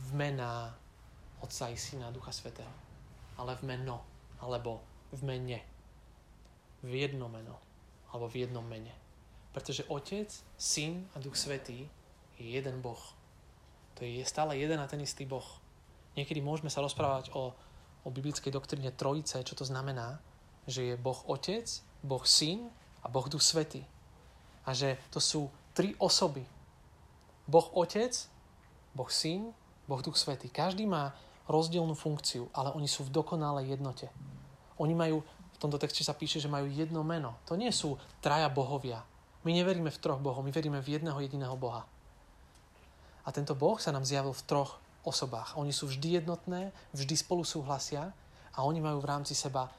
[0.00, 0.74] v mená
[1.38, 2.72] Otca i Syna a Ducha Svetého.
[3.38, 4.02] Ale v meno,
[4.42, 4.82] alebo
[5.14, 5.60] v mene.
[6.80, 7.60] V jedno meno,
[8.10, 8.92] alebo v jednom mene.
[9.52, 11.86] Pretože Otec, Syn a Duch Svetý
[12.40, 13.00] je jeden Boh.
[14.00, 15.59] To je stále jeden a ten istý Boh.
[16.20, 17.56] Niekedy môžeme sa rozprávať o,
[18.04, 20.20] o biblickej doktríne Trojice, čo to znamená,
[20.68, 21.64] že je Boh Otec,
[22.04, 22.68] Boh Syn
[23.00, 23.80] a Boh Duch Svetý.
[24.68, 26.44] A že to sú tri osoby.
[27.48, 28.12] Boh Otec,
[28.92, 29.56] Boh Syn,
[29.88, 30.52] Boh Duch Svetý.
[30.52, 31.16] Každý má
[31.48, 34.12] rozdielnú funkciu, ale oni sú v dokonalej jednote.
[34.76, 37.40] Oni majú, v tomto texte sa píše, že majú jedno meno.
[37.48, 39.00] To nie sú traja bohovia.
[39.40, 41.88] My neveríme v troch bohov, my veríme v jedného jediného Boha.
[43.24, 45.56] A tento Boh sa nám zjavil v troch osobách.
[45.56, 48.12] Oni sú vždy jednotné, vždy spolu súhlasia
[48.54, 49.72] a oni majú v rámci seba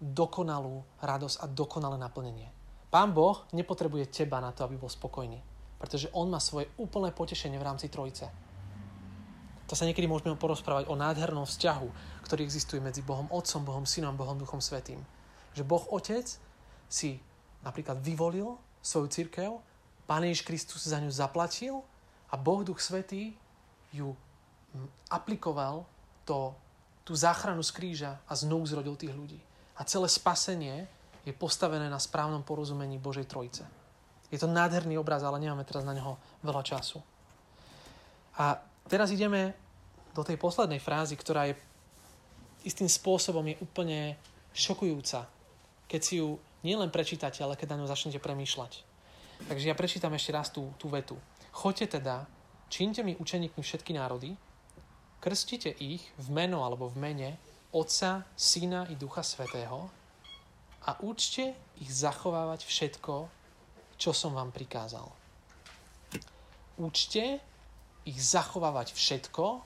[0.00, 2.48] dokonalú radosť a dokonalé naplnenie.
[2.90, 5.38] Pán Boh nepotrebuje teba na to, aby bol spokojný,
[5.78, 8.26] pretože On má svoje úplné potešenie v rámci Trojice.
[9.70, 11.88] To sa niekedy môžeme porozprávať o nádhernom vzťahu,
[12.26, 14.98] ktorý existuje medzi Bohom Otcom, Bohom Synom, Bohom Duchom Svetým.
[15.54, 16.26] Že Boh Otec
[16.90, 17.22] si
[17.62, 19.62] napríklad vyvolil svoju církev,
[20.10, 21.86] Pán Ježiš Kristus za ňu zaplatil
[22.26, 23.38] a Boh Duch Svetý
[23.94, 24.18] ju
[25.10, 25.86] aplikoval
[26.24, 26.54] to,
[27.02, 29.40] tú záchranu z kríža a znovu zrodil tých ľudí.
[29.76, 30.86] A celé spasenie
[31.26, 33.64] je postavené na správnom porozumení Božej Trojice.
[34.30, 36.14] Je to nádherný obraz, ale nemáme teraz na neho
[36.46, 37.02] veľa času.
[38.38, 39.58] A teraz ideme
[40.14, 41.58] do tej poslednej frázy, ktorá je
[42.62, 44.20] istým spôsobom je úplne
[44.52, 45.24] šokujúca,
[45.88, 48.84] keď si ju nielen prečítate, ale keď na ňu začnete premýšľať.
[49.48, 51.16] Takže ja prečítam ešte raz tú, tú vetu.
[51.50, 52.28] Choďte teda,
[52.68, 54.36] čínte mi učeníkmi všetky národy,
[55.20, 57.30] krstite ich v meno alebo v mene
[57.70, 59.86] Otca, Syna i Ducha Svetého
[60.88, 63.28] a učte ich zachovávať všetko,
[64.00, 65.06] čo som vám prikázal.
[66.80, 67.38] Učte
[68.08, 69.60] ich zachovávať všetko,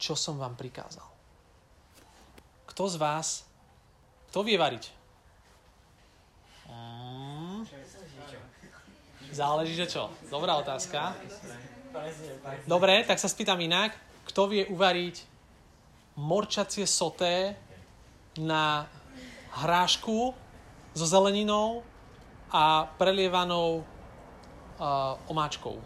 [0.00, 1.04] čo som vám prikázal.
[2.66, 3.44] Kto z vás,
[4.32, 4.88] kto vie variť?
[6.72, 7.68] Mm.
[9.30, 10.08] Záleží, že čo?
[10.32, 11.12] Dobrá otázka.
[12.64, 14.11] Dobre, tak sa spýtam inak.
[14.28, 15.16] Kto vie uvariť
[16.16, 17.56] morčacie soté
[18.38, 18.86] na
[19.52, 20.32] hrášku
[20.92, 21.84] so zeleninou
[22.52, 25.80] a prelievanou uh, omáčkou?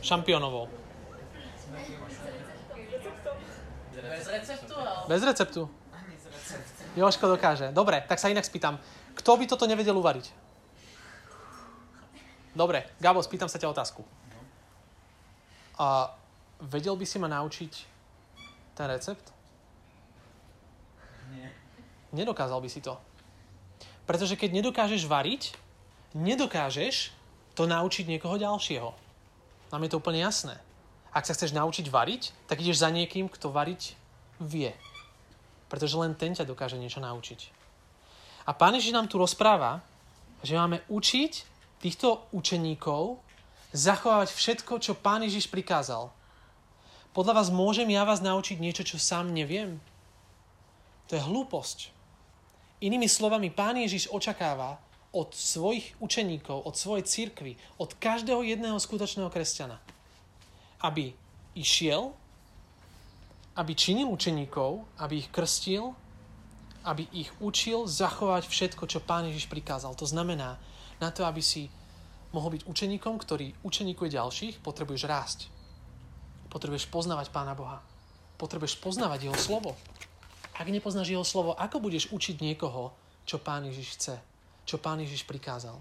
[0.00, 0.68] Šampiónovou.
[3.98, 4.74] Bez receptu.
[5.08, 5.62] Bez receptu.
[6.96, 7.70] Joško dokáže.
[7.70, 8.78] Dobre, tak sa inak spýtam.
[9.14, 10.26] Kto by toto nevedel uvariť?
[12.56, 14.02] Dobre, Gabo, spýtam sa ťa otázku.
[15.78, 16.10] A
[16.60, 17.72] vedel by si ma naučiť
[18.74, 19.30] ten recept?
[21.34, 21.50] Nie.
[22.14, 22.98] Nedokázal by si to.
[24.08, 25.52] Pretože keď nedokážeš variť,
[26.16, 27.12] nedokážeš
[27.52, 28.90] to naučiť niekoho ďalšieho.
[29.68, 30.56] Nám je to úplne jasné.
[31.12, 33.98] Ak sa chceš naučiť variť, tak ideš za niekým, kto variť
[34.40, 34.72] vie.
[35.68, 37.52] Pretože len ten ťa dokáže niečo naučiť.
[38.48, 39.84] A Pán Ježiš nám tu rozpráva,
[40.40, 41.32] že máme učiť
[41.84, 43.20] týchto učeníkov
[43.76, 46.08] zachovávať všetko, čo Pán Ježiš prikázal.
[47.18, 49.82] Podľa vás môžem ja vás naučiť niečo, čo sám neviem?
[51.10, 51.90] To je hlúposť.
[52.78, 54.78] Inými slovami, Pán Ježiš očakáva
[55.10, 59.82] od svojich učeníkov, od svojej cirkvy, od každého jedného skutočného kresťana,
[60.78, 61.10] aby
[61.58, 62.14] išiel,
[63.58, 65.98] aby činil učeníkov, aby ich krstil,
[66.86, 69.90] aby ich učil zachovať všetko, čo Pán Ježiš prikázal.
[69.98, 70.54] To znamená,
[71.02, 71.66] na to, aby si
[72.30, 75.57] mohol byť učeníkom, ktorý učeníkuje ďalších, potrebuješ rásť.
[76.48, 77.84] Potrebuješ poznávať Pána Boha.
[78.40, 79.76] Potrebuješ poznávať Jeho slovo.
[80.56, 82.90] Ak nepoznáš Jeho slovo, ako budeš učiť niekoho,
[83.28, 84.14] čo Pán Ježiš chce?
[84.64, 85.76] Čo Pán Ježiš prikázal?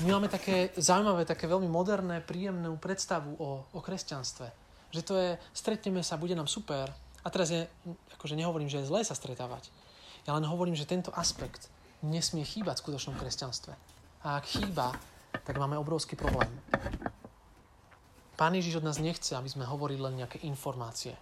[0.00, 4.48] My máme také zaujímavé, také veľmi moderné, príjemnú predstavu o, o kresťanstve.
[4.90, 6.88] Že to je, stretneme sa, bude nám super.
[7.22, 7.68] A teraz je,
[8.16, 9.68] akože nehovorím, že je zlé sa stretávať.
[10.26, 11.68] Ja len hovorím, že tento aspekt
[12.02, 13.72] nesmie chýbať v skutočnom kresťanstve.
[14.26, 14.96] A ak chýba,
[15.44, 16.50] tak máme obrovský problém.
[18.36, 21.16] Pán Ježiš od nás nechce, aby sme hovorili len nejaké informácie.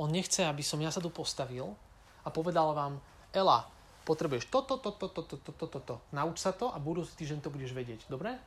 [0.00, 1.76] On nechce, aby som ja sa tu postavil
[2.24, 2.96] a povedal vám,
[3.30, 3.68] Ela,
[4.08, 5.94] potrebuješ toto, toto, toto, toto, toto.
[6.10, 8.08] Nauč sa to a budúci týždeň to budeš vedieť.
[8.08, 8.40] Dobre?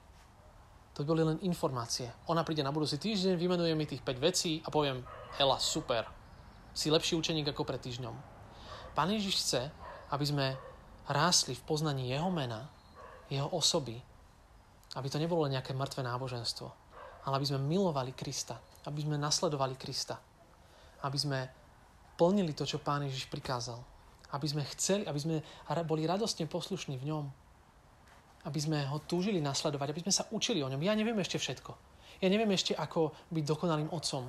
[0.94, 2.06] to boli len informácie.
[2.30, 5.02] Ona príde na budúci týždeň, vymenuje mi tých 5 vecí a poviem,
[5.42, 6.06] Ela, super,
[6.70, 8.14] si lepší učeník ako pred týždňom.
[8.94, 9.62] Pán Ježiš chce,
[10.14, 10.54] aby sme
[11.10, 12.70] rástli v poznaní Jeho mena,
[13.34, 13.98] Jeho osoby,
[14.94, 16.70] aby to nebolo len nejaké mŕtve náboženstvo,
[17.24, 20.20] ale aby sme milovali Krista, aby sme nasledovali Krista,
[21.04, 21.40] aby sme
[22.20, 23.80] plnili to, čo Pán Ježiš prikázal,
[24.34, 25.36] aby sme chceli, aby sme
[25.88, 27.26] boli radostne poslušní v ňom,
[28.44, 30.82] aby sme ho túžili nasledovať, aby sme sa učili o ňom.
[30.84, 31.72] Ja neviem ešte všetko.
[32.20, 34.28] Ja neviem ešte, ako byť dokonalým otcom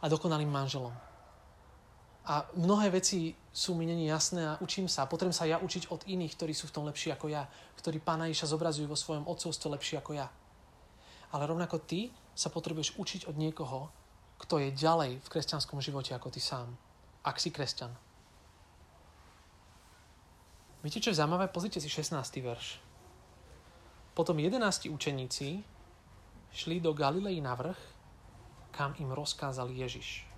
[0.00, 0.92] a dokonalým manželom.
[2.26, 5.06] A mnohé veci sú mi není jasné a učím sa.
[5.06, 7.46] Potrebujem sa ja učiť od iných, ktorí sú v tom lepší ako ja,
[7.78, 10.26] ktorí Pána Iša zobrazujú vo svojom otcovstve lepšie ako ja.
[11.30, 13.88] Ale rovnako ty sa potrebuješ učiť od niekoho,
[14.36, 16.76] kto je ďalej v kresťanskom živote ako ty sám.
[17.24, 17.90] Ak si kresťan.
[20.84, 21.48] Viete, čo je zaujímavé?
[21.48, 22.14] Pozrite si 16.
[22.44, 22.78] verš.
[24.12, 25.64] Potom 11 učeníci
[26.52, 27.80] šli do Galilei na vrch,
[28.70, 30.28] kam im rozkázal Ježiš.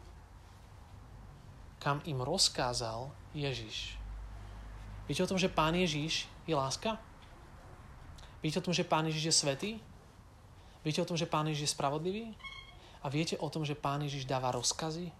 [1.83, 3.99] Kam im rozkázal Ježiš.
[5.11, 6.97] Viete o tom, že Pán Ježiš je láska?
[8.39, 9.71] Viete o tom, že Pán Ježiš je svetý?
[10.87, 12.35] Viete o tom, že Pán Ježiš je spravodlivý?
[13.03, 15.11] A viete o tom, že Pán Ježiš dáva rozkazy?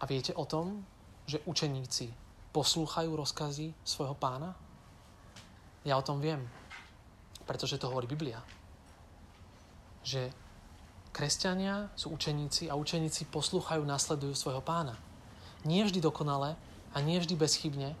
[0.00, 0.84] A viete o tom,
[1.24, 2.12] že učeníci
[2.52, 4.52] poslúchajú rozkazy svojho pána?
[5.84, 6.44] Ja o tom viem.
[7.44, 8.40] Pretože to hovorí Biblia.
[10.04, 10.32] Že
[11.12, 14.96] kresťania sú učeníci a učeníci poslúchajú, nasledujú svojho pána.
[15.64, 16.56] Nie vždy dokonale
[16.92, 17.96] a nie vždy bezchybne,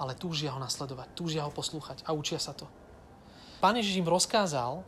[0.00, 2.64] ale túžia ho nasledovať, túžia ho poslúchať a učia sa to.
[3.60, 4.80] Pán Ježiš im rozkázal,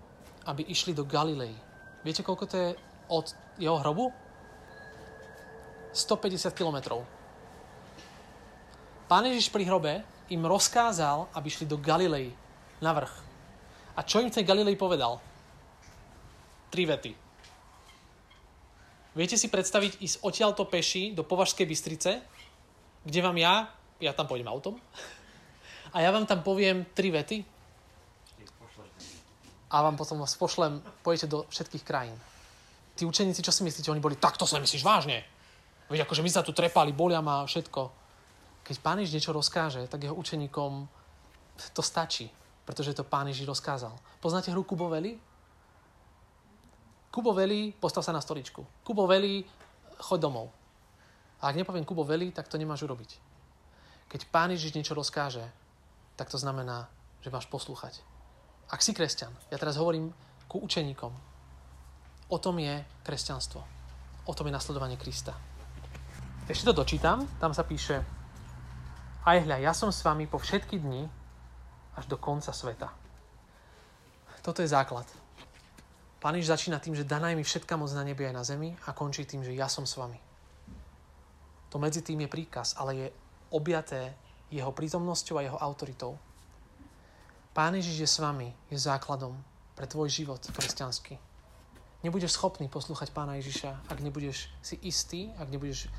[0.47, 1.55] aby išli do Galilei.
[2.03, 2.71] Viete, koľko to je
[3.13, 3.27] od
[3.59, 4.11] jeho hrobu?
[5.93, 7.05] 150 kilometrov.
[9.07, 10.01] Pán Ježiš pri hrobe
[10.33, 12.33] im rozkázal, aby išli do Galilei,
[12.81, 13.15] na vrch.
[13.95, 15.21] A čo im ten Galilei povedal?
[16.73, 17.13] Tri vety.
[19.13, 22.25] Viete si predstaviť ísť odtiaľto peši do Považskej Bystrice,
[23.05, 23.69] kde vám ja,
[24.01, 24.81] ja tam pôjdem autom,
[25.95, 27.52] a ja vám tam poviem tri vety
[29.73, 32.17] a vám potom vás pošlem, pojete do všetkých krajín.
[32.93, 33.89] Tí učeníci, čo si myslíte?
[33.89, 35.25] Oni boli, tak to sa myslíš vážne.
[35.89, 37.89] Veď akože my sa tu trepali, bolia ma všetko.
[38.63, 40.87] Keď Pán Ježiš niečo rozkáže, tak jeho učeníkom
[41.73, 42.29] to stačí
[42.65, 43.95] pretože to pán Ježiš rozkázal.
[44.23, 45.19] Poznáte hru Kubo Veli?
[47.11, 48.63] Kubo Veli, postav sa na stoličku.
[48.87, 49.45] Kubo Veli,
[49.99, 50.49] choď domov.
[51.43, 53.19] A ak nepoviem Kubo Veli, tak to nemáš urobiť.
[54.09, 55.43] Keď pán Ježiš niečo rozkáže,
[56.15, 56.87] tak to znamená,
[57.21, 57.99] že máš poslúchať.
[58.73, 60.09] Ak si kresťan, ja teraz hovorím
[60.49, 61.13] ku učeníkom,
[62.33, 63.61] o tom je kresťanstvo.
[64.25, 65.37] O tom je nasledovanie Krista.
[66.49, 68.01] Ešte to dočítam, tam sa píše,
[69.23, 71.07] aj hľa, ja som s vami po všetky dni
[71.95, 72.91] až do konca sveta.
[74.43, 75.07] Toto je základ.
[76.19, 78.91] Pán Ježiš začína tým, že daná mi všetka moc na nebi aj na zemi a
[78.91, 80.19] končí tým, že ja som s vami.
[81.71, 83.07] To medzi tým je príkaz, ale je
[83.55, 84.15] objaté
[84.51, 86.19] jeho prítomnosťou a jeho autoritou.
[87.53, 89.37] Pán Ježiš je s vami, je základom
[89.77, 91.21] pre tvoj život kresťanský.
[92.03, 95.91] Nebudeš schopný poslúchať Pána Ježiša, ak nebudeš si istý, ak nebudeš eh,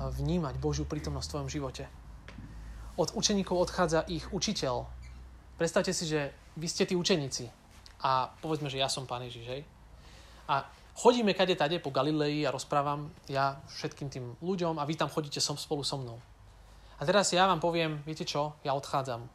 [0.00, 1.84] vnímať Božiu prítomnosť v tvojom živote.
[2.98, 4.98] Od učeníkov odchádza ich učiteľ,
[5.58, 7.50] Predstavte si, že vy ste tí učeníci
[8.06, 9.66] a povedzme, že ja som Pán Ježiš, hej?
[10.46, 10.62] A
[10.94, 15.42] chodíme kade tade po Galilei a rozprávam ja všetkým tým ľuďom a vy tam chodíte
[15.42, 16.22] som spolu so mnou.
[16.94, 19.26] A teraz ja vám poviem, viete čo, ja odchádzam.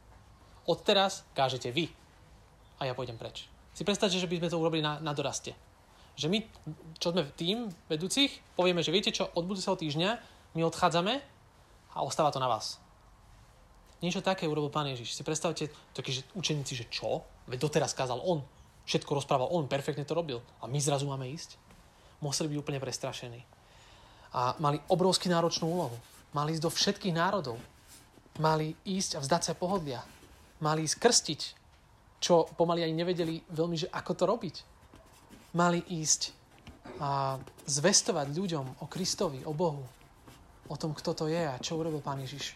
[0.64, 1.92] Odteraz kážete vy
[2.80, 3.52] a ja pôjdem preč.
[3.74, 5.58] Si predstavte, že by sme to urobili na, na doraste.
[6.14, 6.40] Že my,
[7.02, 10.10] čo sme tým vedúcich, povieme, že viete čo, od budúceho týždňa
[10.54, 11.14] my odchádzame
[11.94, 12.78] a ostáva to na vás.
[14.04, 15.16] Niečo také urobil Pán Ježiš.
[15.16, 17.24] Si predstavte, takí že učeníci, že čo?
[17.48, 18.44] Veď doteraz kázal on.
[18.84, 20.44] Všetko rozprával on, perfektne to robil.
[20.60, 21.56] A my zrazu máme ísť?
[22.20, 23.42] Museli byť úplne prestrašení.
[24.36, 25.96] A mali obrovský náročnú úlohu.
[26.36, 27.56] Mali ísť do všetkých národov.
[28.44, 30.04] Mali ísť a vzdať sa pohodlia.
[30.64, 31.42] Mali ísť krstiť,
[32.24, 34.56] čo pomaly ani nevedeli veľmi, že ako to robiť.
[35.60, 36.22] Mali ísť
[37.04, 37.36] a
[37.68, 39.84] zvestovať ľuďom o Kristovi, o Bohu,
[40.70, 42.56] o tom, kto to je a čo urobil Pán Ježiš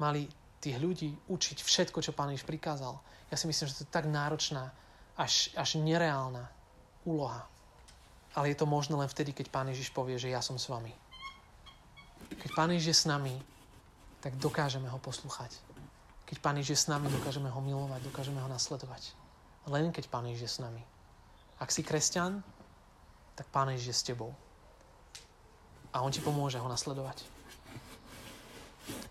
[0.00, 0.24] mali
[0.60, 2.96] tých ľudí učiť všetko, čo Pán Ježiš prikázal.
[3.28, 4.72] Ja si myslím, že to je tak náročná,
[5.14, 6.48] až, až nereálna
[7.04, 7.44] úloha.
[8.32, 10.92] Ale je to možné len vtedy, keď Pán Ježiš povie, že ja som s vami.
[12.40, 13.36] Keď Pán Ježiš je s nami,
[14.24, 15.52] tak dokážeme ho poslúchať.
[16.30, 19.18] Keď Pán Ježiš je s nami, dokážeme ho milovať, dokážeme ho nasledovať.
[19.66, 20.78] Len keď Pán Ježiš je s nami.
[21.58, 22.38] Ak si kresťan,
[23.34, 24.30] tak Pán Ježiš je s tebou.
[25.90, 27.26] A on ti pomôže ho nasledovať.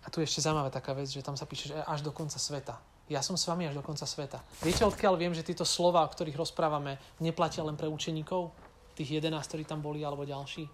[0.04, 2.40] A tu je ešte zaujímavá taká vec, že tam sa píše, že až do konca
[2.40, 2.80] sveta.
[3.12, 4.40] Ja som s vami až do konca sveta.
[4.64, 8.56] Viete, odkiaľ viem, že tieto slova, o ktorých rozprávame, neplatia len pre učeníkov?
[8.96, 10.72] Tých 11, ktorí tam boli, alebo ďalší?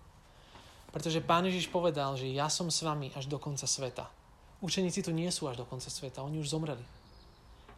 [0.93, 4.05] Pretože Pán Ježiš povedal, že ja som s vami až do konca sveta.
[4.65, 6.81] Učeníci tu nie sú až do konca sveta, oni už zomreli.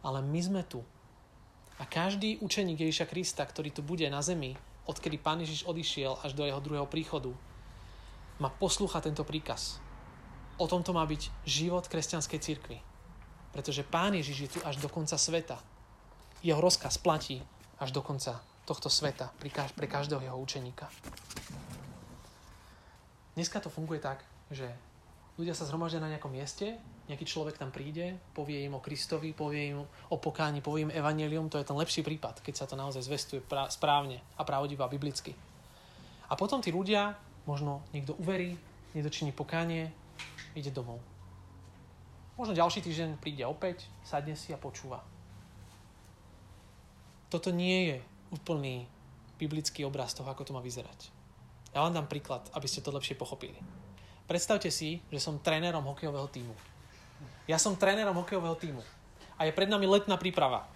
[0.08, 0.80] Ale my sme tu.
[1.76, 4.56] A každý učeník Ježiša Krista, ktorý tu bude na zemi,
[4.88, 7.36] odkedy Pán Ježiš odišiel až do jeho druhého príchodu,
[8.40, 9.84] má poslúchať tento príkaz.
[10.56, 12.80] O tomto má byť život kresťanskej cirkvi.
[13.52, 15.60] Pretože Pán Ježiš je tu až do konca sveta.
[16.40, 17.44] Jeho rozkaz platí
[17.84, 19.36] až do konca tohto sveta
[19.76, 20.88] pre každého jeho učeníka.
[23.36, 24.24] Dneska to funguje tak,
[24.56, 24.72] že
[25.38, 29.72] ľudia sa zhromaždia na nejakom mieste, nejaký človek tam príde, povie im o Kristovi, povie
[29.72, 33.06] im o pokáni, povie im evanelium, to je ten lepší prípad, keď sa to naozaj
[33.06, 33.40] zvestuje
[33.72, 35.32] správne a pravdivo a biblicky.
[36.28, 37.16] A potom tí ľudia,
[37.48, 38.60] možno niekto uverí,
[38.92, 39.94] niekto činí pokánie,
[40.52, 41.00] ide domov.
[42.36, 45.02] Možno ďalší týždeň príde opäť, sadne si a počúva.
[47.32, 47.98] Toto nie je
[48.36, 48.90] úplný
[49.40, 51.14] biblický obraz toho, ako to má vyzerať.
[51.72, 53.58] Ja vám dám príklad, aby ste to lepšie pochopili.
[54.28, 56.52] Predstavte si, že som trénerom hokejového týmu.
[57.48, 58.84] Ja som trénerom hokejového týmu
[59.40, 60.68] a je pred nami letná príprava.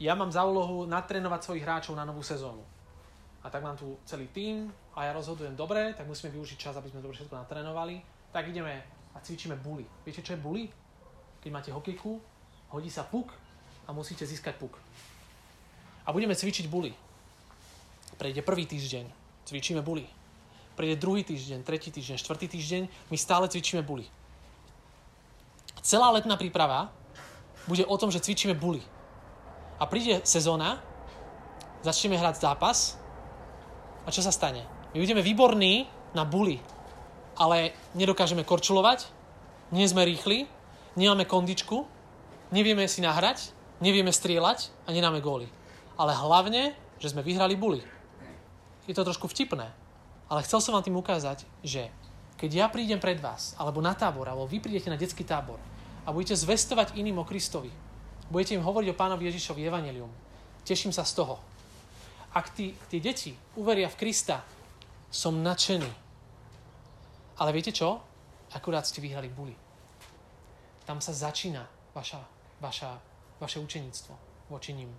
[0.00, 2.64] Ja mám za úlohu natrénovať svojich hráčov na novú sezónu.
[3.44, 6.88] A tak mám tu celý tým a ja rozhodujem dobre, tak musíme využiť čas, aby
[6.88, 8.00] sme dobre všetko natrénovali.
[8.32, 8.80] Tak ideme
[9.12, 9.84] a cvičíme bully.
[10.00, 10.72] Viete, čo je bully?
[11.44, 12.16] Keď máte hokejku,
[12.72, 13.28] hodí sa puk
[13.84, 14.72] a musíte získať puk.
[16.08, 16.96] A budeme cvičiť bully.
[18.16, 19.04] Prejde prvý týždeň,
[19.44, 20.15] cvičíme bully
[20.76, 24.04] príde druhý týždeň, tretí týždeň, štvrtý týždeň, my stále cvičíme buly.
[25.80, 26.92] Celá letná príprava
[27.64, 28.84] bude o tom, že cvičíme buly.
[29.80, 30.78] A príde sezóna,
[31.80, 33.00] začneme hrať zápas
[34.04, 34.68] a čo sa stane?
[34.92, 36.60] My budeme výborní na buly,
[37.36, 39.08] ale nedokážeme korčulovať,
[39.72, 40.48] nie sme rýchli,
[40.96, 41.84] nemáme kondičku,
[42.52, 45.48] nevieme si nahrať, nevieme strieľať a nenáme góly.
[45.96, 47.84] Ale hlavne, že sme vyhrali buly.
[48.86, 49.68] Je to trošku vtipné,
[50.26, 51.88] ale chcel som vám tým ukázať, že
[52.36, 55.56] keď ja prídem pred vás, alebo na tábor, alebo vy prídete na detský tábor
[56.04, 57.72] a budete zvestovať iným o Kristovi,
[58.28, 60.12] budete im hovoriť o pánovi Ježišovi Evangelium,
[60.66, 61.38] teším sa z toho.
[62.36, 64.44] Ak tí, tie deti uveria v Krista,
[65.08, 65.88] som nadšený.
[67.40, 68.02] Ale viete čo?
[68.52, 69.56] Akurát ste vyhrali buli.
[70.84, 71.64] Tam sa začína
[71.96, 72.20] vaša,
[72.60, 73.00] vaša,
[73.40, 74.12] vaše učeníctvo
[74.52, 74.92] voči ním.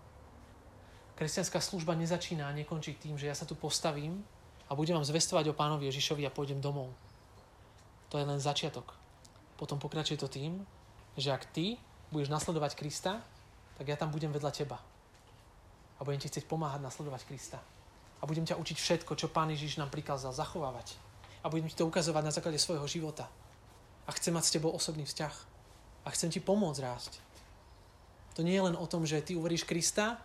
[1.17, 4.21] Kresťanská služba nezačína a nekončí tým, že ja sa tu postavím
[4.67, 6.91] a budem vám zvestovať o pánovi Ježišovi a pôjdem domov.
[8.11, 8.95] To je len začiatok.
[9.55, 10.63] Potom pokračuje to tým,
[11.17, 11.79] že ak ty
[12.11, 13.19] budeš nasledovať Krista,
[13.79, 14.77] tak ja tam budem vedľa teba.
[15.97, 17.59] A budem ti chcieť pomáhať nasledovať Krista.
[18.21, 20.93] A budem ťa učiť všetko, čo Pán Ježiš nám prikázal zachovávať.
[21.41, 23.29] A budem ti to ukazovať na základe svojho života.
[24.05, 25.35] A chcem mať s tebou osobný vzťah.
[26.05, 27.13] A chcem ti pomôcť rásť.
[28.37, 30.21] To nie je len o tom, že ty uveríš Krista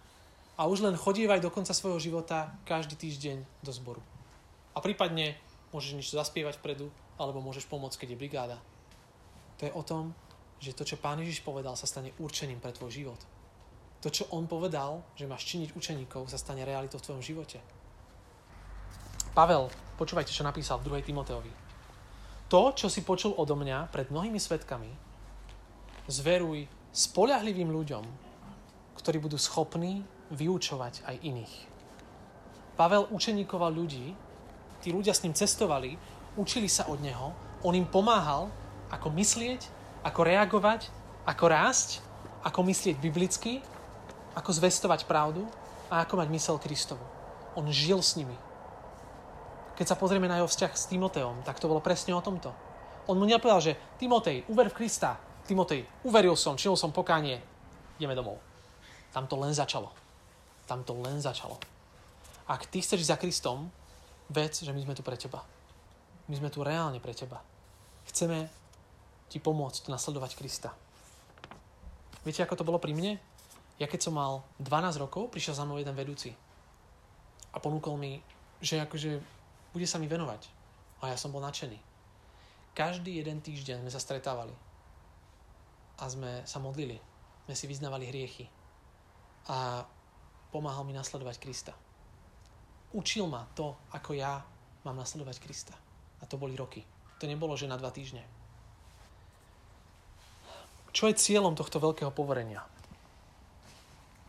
[0.56, 4.11] a už len chodívaj do konca svojho života každý týždeň do zboru.
[4.72, 5.36] A prípadne
[5.72, 6.88] môžeš niečo zaspievať vpredu,
[7.20, 8.58] alebo môžeš pomôcť, keď je brigáda.
[9.60, 10.16] To je o tom,
[10.62, 13.20] že to, čo Pán Ježiš povedal, sa stane určeným pre tvoj život.
[14.02, 17.58] To, čo On povedal, že máš činiť učeníkov, sa stane realitou v tvojom živote.
[19.32, 21.08] Pavel, počúvajte, čo napísal v 2.
[21.08, 21.52] Timoteovi.
[22.52, 24.92] To, čo si počul odo mňa pred mnohými svetkami,
[26.04, 28.04] zveruj spoľahlivým ľuďom,
[28.98, 30.04] ktorí budú schopní
[30.34, 31.54] vyučovať aj iných.
[32.76, 34.12] Pavel učeníkoval ľudí,
[34.82, 35.94] tí ľudia s ním cestovali,
[36.34, 37.30] učili sa od neho,
[37.62, 38.50] on im pomáhal,
[38.90, 39.70] ako myslieť,
[40.02, 40.90] ako reagovať,
[41.24, 42.02] ako rásť,
[42.42, 43.62] ako myslieť biblicky,
[44.34, 45.46] ako zvestovať pravdu
[45.86, 47.04] a ako mať mysel Kristovu.
[47.54, 48.34] On žil s nimi.
[49.78, 52.50] Keď sa pozrieme na jeho vzťah s Timoteom, tak to bolo presne o tomto.
[53.06, 55.18] On mu nepovedal, že Timotej, uver v Krista.
[55.46, 57.42] Timotej, uveril som, činil som pokánie,
[57.98, 58.38] ideme domov.
[59.10, 59.90] Tam to len začalo.
[60.66, 61.58] Tam to len začalo.
[62.46, 63.70] Ak ty chceš za Kristom,
[64.30, 65.42] vec, že my sme tu pre teba.
[66.30, 67.42] My sme tu reálne pre teba.
[68.06, 68.46] Chceme
[69.32, 70.70] ti pomôcť nasledovať Krista.
[72.22, 73.18] Viete, ako to bolo pri mne?
[73.82, 76.30] Ja keď som mal 12 rokov, prišiel za mnou jeden vedúci
[77.50, 78.22] a ponúkol mi,
[78.62, 79.18] že akože
[79.74, 80.46] bude sa mi venovať.
[81.02, 81.80] A ja som bol nadšený.
[82.72, 84.54] Každý jeden týždeň sme sa stretávali
[85.98, 86.96] a sme sa modlili.
[87.48, 88.46] Sme si vyznávali hriechy
[89.50, 89.82] a
[90.54, 91.74] pomáhal mi nasledovať Krista.
[92.92, 94.44] Učil ma to, ako ja
[94.84, 95.74] mám nasledovať Krista.
[96.20, 96.84] A to boli roky.
[97.18, 98.22] To nebolo, že na dva týždne.
[100.92, 102.60] Čo je cieľom tohto veľkého poverenia?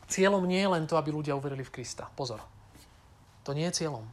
[0.08, 2.08] Cieľom nie je len to, aby ľudia uverili v Krista.
[2.16, 2.40] Pozor.
[3.44, 4.08] To nie je cieľom.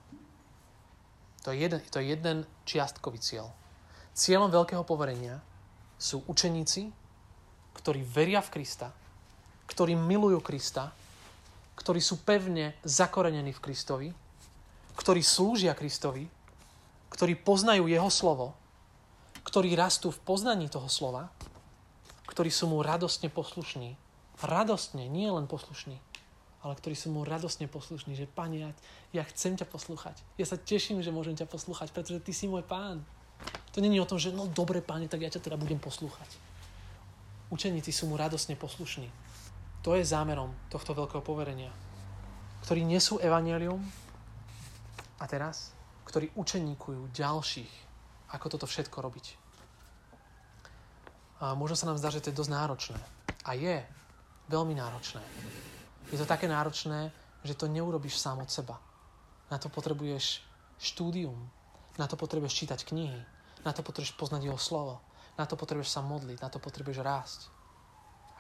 [1.47, 2.37] To je jeden, to je jeden
[2.67, 3.55] čiastkový cieľ.
[4.13, 5.39] Cieľom veľkého poverenia
[5.97, 6.91] sú učeníci,
[7.79, 8.91] ktorí veria v Krista
[9.71, 10.91] ktorí milujú Krista,
[11.79, 14.09] ktorí sú pevne zakorenení v Kristovi,
[14.97, 16.27] ktorí slúžia Kristovi,
[17.11, 18.55] ktorí poznajú Jeho slovo,
[19.43, 21.33] ktorí rastú v poznaní toho slova,
[22.31, 23.99] ktorí sú mu radostne poslušní.
[24.41, 25.99] Radostne, nie len poslušní,
[26.65, 28.71] ale ktorí sú mu radostne poslušní, že Pane, ja,
[29.13, 30.17] ja chcem ťa poslúchať.
[30.41, 33.05] Ja sa teším, že môžem ťa poslúchať, pretože Ty si môj Pán.
[33.77, 36.29] To není o tom, že no dobre, Pane, tak ja ťa teda budem poslúchať.
[37.51, 39.11] Učeníci sú mu radostne poslušní.
[39.83, 41.73] To je zámerom tohto veľkého poverenia.
[42.63, 43.81] Ktorí nesú evanelium
[45.21, 45.77] a teraz,
[46.09, 47.73] ktorí učeníkujú ďalších,
[48.33, 49.27] ako toto všetko robiť.
[51.41, 53.01] A možno sa nám zdá, že to je dosť náročné.
[53.45, 53.81] A je
[54.49, 55.23] veľmi náročné.
[56.11, 57.13] Je to také náročné,
[57.47, 58.77] že to neurobiš sám od seba.
[59.49, 60.45] Na to potrebuješ
[60.81, 61.37] štúdium,
[61.97, 63.21] na to potrebuješ čítať knihy,
[63.65, 65.01] na to potrebuješ poznať jeho slovo,
[65.37, 67.41] na to potrebuješ sa modliť, na to potrebuješ rásť.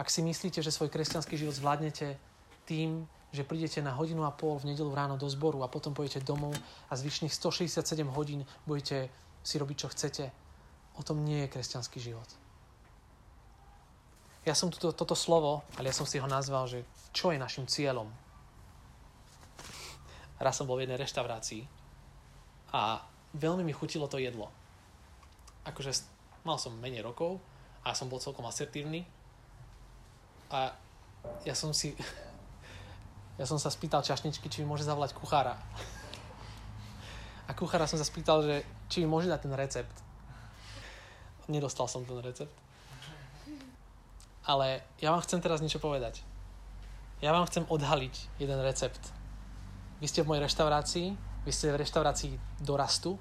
[0.00, 2.16] Ak si myslíte, že svoj kresťanský život zvládnete
[2.64, 6.26] tým, že prídete na hodinu a pol v nedelu ráno do zboru a potom pôjdete
[6.26, 6.54] domov
[6.90, 9.10] a zvyšných 167 hodín budete
[9.40, 10.24] si robiť, čo chcete,
[10.98, 12.28] o tom nie je kresťanský život.
[14.44, 17.68] Ja som toto, toto slovo, ale ja som si ho nazval, že čo je našim
[17.68, 18.08] cieľom.
[20.40, 21.68] Raz som bol v jednej reštaurácii
[22.72, 23.04] a
[23.36, 24.48] veľmi mi chutilo to jedlo.
[25.68, 25.92] Akože
[26.42, 27.36] mal som menej rokov
[27.84, 29.04] a som bol celkom asertívny
[30.48, 30.72] a
[31.44, 31.92] ja som si...
[33.40, 35.56] Ja som sa spýtal čašničky, či mi môže zavolať kuchára.
[37.48, 39.96] A kuchára som sa spýtal, že či mi môže dať ten recept.
[41.48, 42.52] Nedostal som ten recept.
[44.44, 46.20] Ale ja vám chcem teraz niečo povedať.
[47.24, 49.00] Ja vám chcem odhaliť jeden recept.
[50.04, 51.08] Vy ste v mojej reštaurácii,
[51.48, 53.16] vy ste v reštaurácii dorastu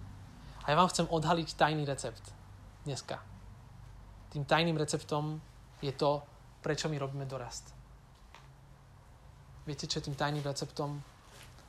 [0.67, 2.23] a ja vám chcem odhaliť tajný recept
[2.83, 3.23] dneska.
[4.35, 5.39] Tým tajným receptom
[5.79, 6.19] je to,
[6.59, 7.78] prečo my robíme dorast.
[9.69, 10.97] Viete, čo je tým tajným receptom?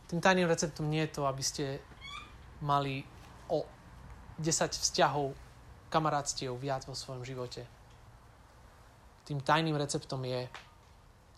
[0.09, 1.85] Tým tajným receptom nie je to, aby ste
[2.65, 3.05] mali
[3.53, 3.69] o
[4.41, 5.37] 10 vzťahov
[5.93, 7.69] kamarátstiev viac vo svojom živote.
[9.29, 10.49] Tým tajným receptom je,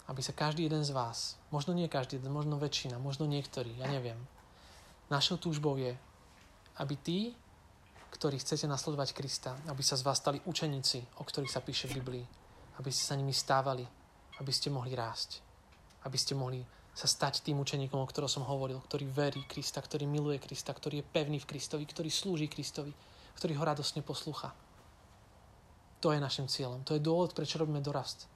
[0.07, 4.23] aby sa každý jeden z vás, možno nie každý možno väčšina, možno niektorí, ja neviem,
[5.11, 5.99] našou túžbou je,
[6.79, 7.19] aby tí,
[8.15, 11.99] ktorí chcete nasledovať Krista, aby sa z vás stali učeníci, o ktorých sa píše v
[11.99, 12.25] Biblii,
[12.79, 13.83] aby ste sa nimi stávali,
[14.39, 15.52] aby ste mohli rásť,
[16.05, 20.05] aby ste mohli sa stať tým učeníkom, o ktorom som hovoril, ktorý verí Krista, ktorý
[20.05, 22.93] miluje Krista, ktorý je pevný v Kristovi, ktorý slúži Kristovi,
[23.41, 24.53] ktorý ho radosne poslúcha.
[26.05, 26.85] To je našim cieľom.
[26.85, 28.29] To je dôvod, prečo robíme dorast.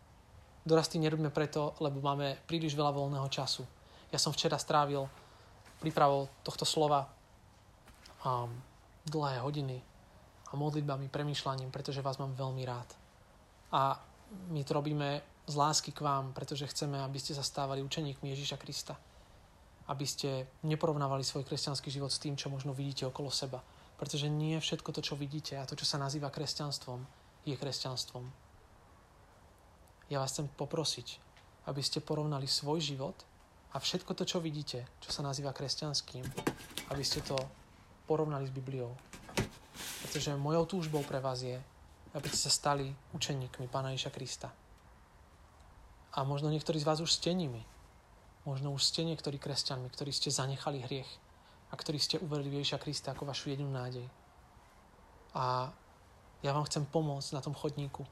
[0.65, 3.63] Dorasty nerobíme preto, lebo máme príliš veľa voľného času.
[4.09, 5.05] Ja som včera strávil
[5.79, 7.05] prípravou tohto slova
[8.25, 8.51] um,
[9.05, 9.79] dlhé hodiny
[10.49, 12.89] a modlitbami, premýšľaním, pretože vás mám veľmi rád.
[13.75, 14.01] A
[14.51, 18.59] my to robíme z lásky k vám, pretože chceme, aby ste sa stávali učeníkmi Ježíša
[18.59, 18.99] Krista.
[19.87, 23.63] Aby ste neporovnávali svoj kresťanský život s tým, čo možno vidíte okolo seba.
[23.95, 27.07] Pretože nie všetko to, čo vidíte a to, čo sa nazýva kresťanstvom,
[27.47, 28.27] je kresťanstvom.
[30.11, 31.23] Ja vás chcem poprosiť,
[31.71, 33.15] aby ste porovnali svoj život
[33.71, 36.27] a všetko to, čo vidíte, čo sa nazýva kresťanským,
[36.91, 37.39] aby ste to
[38.11, 38.91] porovnali s Bibliou.
[40.03, 41.59] Pretože mojou túžbou pre vás je,
[42.15, 44.66] aby ste sa stali učeníkmi Pána Ježa Krista.
[46.17, 47.61] A možno niektorí z vás už ste nimi.
[48.49, 51.11] Možno už ste niektorí kresťanmi, ktorí ste zanechali hriech
[51.69, 54.07] a ktorí ste uverili Ježiša Krista ako vašu jedinú nádej.
[55.37, 55.69] A
[56.41, 58.07] ja vám chcem pomôcť na tom chodníku.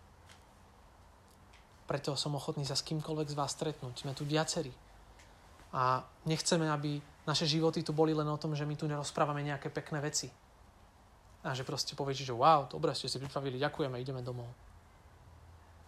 [1.88, 4.04] Preto som ochotný sa s kýmkoľvek z vás stretnúť.
[4.04, 4.72] Sme tu viacerí.
[5.72, 9.72] A nechceme, aby naše životy tu boli len o tom, že my tu nerozprávame nejaké
[9.72, 10.28] pekné veci.
[11.44, 14.48] A že proste poviete, že wow, dobre ste si pripravili, ďakujeme, ideme domov.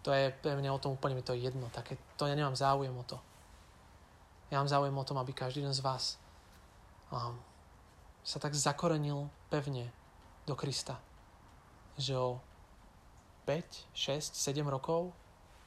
[0.06, 1.66] To je pevne o tom úplne mi to je jedno.
[1.74, 3.18] Také, to ja nemám záujem o to.
[4.54, 6.14] Ja mám záujem o tom, aby každý z vás
[7.10, 7.34] um,
[8.22, 9.90] sa tak zakorenil pevne
[10.46, 11.02] do Krista.
[11.98, 12.30] Že o
[13.50, 15.10] 5, 6, 7 rokov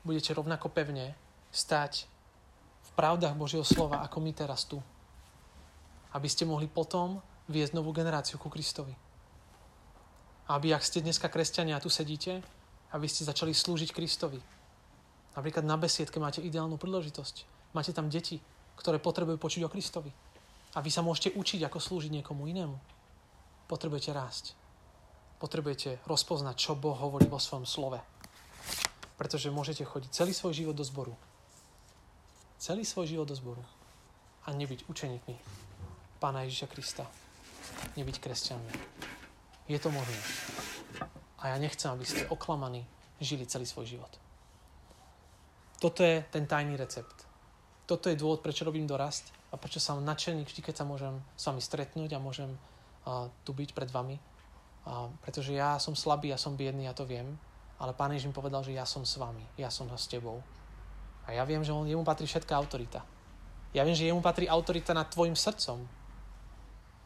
[0.08, 1.20] budete rovnako pevne
[1.52, 2.08] stať
[2.80, 4.80] v pravdách Božieho slova, ako my teraz tu.
[6.16, 7.20] Aby ste mohli potom
[7.52, 8.96] viesť novú generáciu ku Kristovi.
[10.48, 12.40] Aby ak ste dneska kresťania a tu sedíte,
[12.94, 14.42] aby ste začali slúžiť Kristovi.
[15.38, 17.46] Napríklad na besiedke máte ideálnu príležitosť.
[17.78, 18.42] Máte tam deti,
[18.76, 20.10] ktoré potrebujú počuť o Kristovi.
[20.74, 22.78] A vy sa môžete učiť, ako slúžiť niekomu inému.
[23.70, 24.58] Potrebujete rásť.
[25.38, 28.02] Potrebujete rozpoznať, čo Boh hovorí vo svojom slove.
[29.18, 31.14] Pretože môžete chodiť celý svoj život do zboru.
[32.60, 33.64] Celý svoj život do zboru.
[34.46, 35.36] A nebyť učeníkmi
[36.20, 37.08] Pána Ježiša Krista.
[37.96, 38.72] Nebyť kresťanmi.
[39.72, 40.20] Je to možné.
[41.40, 42.84] A ja nechcem, aby ste oklamaní
[43.20, 44.12] žili celý svoj život.
[45.80, 47.28] Toto je ten tajný recept.
[47.88, 51.48] Toto je dôvod, prečo robím dorast a prečo som nadšený vždy, keď sa môžem s
[51.48, 54.20] vami stretnúť a môžem uh, tu byť pred vami.
[54.84, 57.40] Uh, pretože ja som slabý, ja som biedný, ja to viem,
[57.80, 60.44] ale Pán Ježiš mi povedal, že ja som s vami, ja som s tebou.
[61.24, 63.02] A ja viem, že on, jemu patrí všetká autorita.
[63.72, 65.80] Ja viem, že jemu patrí autorita nad tvojim srdcom.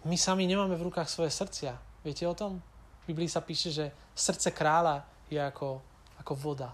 [0.04, 1.78] My sami nemáme v rukách svoje srdcia.
[2.02, 2.60] Viete o tom?
[3.04, 5.84] V Biblii sa píše, že srdce kráľa je ako,
[6.24, 6.72] ako voda.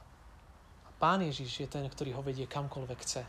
[0.86, 3.26] A Pán Ježiš je ten, ktorý ho vedie kamkoľvek chce.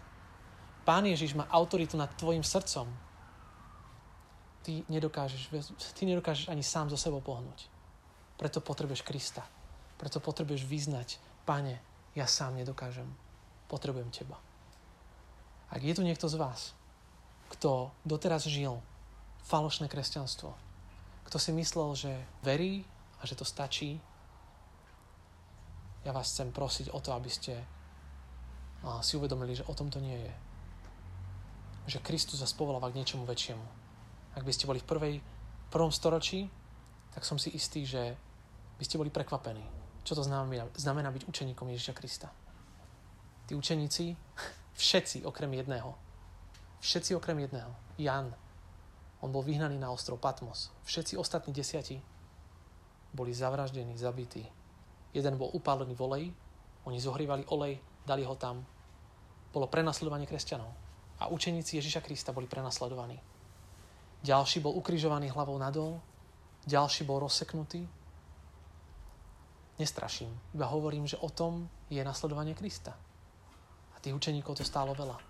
[0.85, 2.89] Pán Ježiš má autoritu nad tvojim srdcom.
[4.61, 5.49] Ty nedokážeš,
[5.97, 7.73] ty nedokážeš ani sám zo sebou pohnúť.
[8.37, 9.45] Preto potrebuješ Krista.
[9.97, 11.17] Preto potrebuješ vyznať,
[11.49, 11.81] Pane,
[12.13, 13.09] ja sám nedokážem.
[13.69, 14.37] Potrebujem Teba.
[15.71, 16.77] Ak je tu niekto z vás,
[17.55, 18.83] kto doteraz žil
[19.47, 20.53] falošné kresťanstvo,
[21.31, 22.13] kto si myslel, že
[22.43, 22.83] verí
[23.23, 24.03] a že to stačí,
[26.03, 27.55] ja vás chcem prosiť o to, aby ste
[29.05, 30.33] si uvedomili, že o tom to nie je
[31.91, 33.67] že Kristus vás povoláva k niečomu väčšiemu.
[34.39, 35.15] Ak by ste boli v prvej,
[35.75, 36.47] prvom storočí,
[37.11, 38.15] tak som si istý, že
[38.79, 39.67] by ste boli prekvapení.
[40.07, 42.31] Čo to znamená, znamená byť učeníkom Ježiša Krista.
[43.51, 44.15] Tí učeníci,
[44.81, 45.99] všetci okrem jedného,
[46.79, 48.31] všetci okrem jedného, Jan,
[49.21, 50.73] on bol vyhnaný na ostrov Patmos.
[50.85, 52.01] Všetci ostatní desiati
[53.13, 54.47] boli zavraždení, zabití.
[55.13, 56.29] Jeden bol upálený v oleji,
[56.85, 58.65] oni zohrívali olej, dali ho tam.
[59.53, 60.71] Bolo prenasledovanie kresťanov
[61.21, 63.21] a učeníci Ježiša Krista boli prenasledovaní.
[64.25, 66.01] Ďalší bol ukrižovaný hlavou nadol,
[66.65, 67.85] ďalší bol rozseknutý.
[69.81, 72.97] Nestraším, iba hovorím, že o tom je nasledovanie Krista.
[73.93, 75.30] A tých učeníkov to stálo veľa.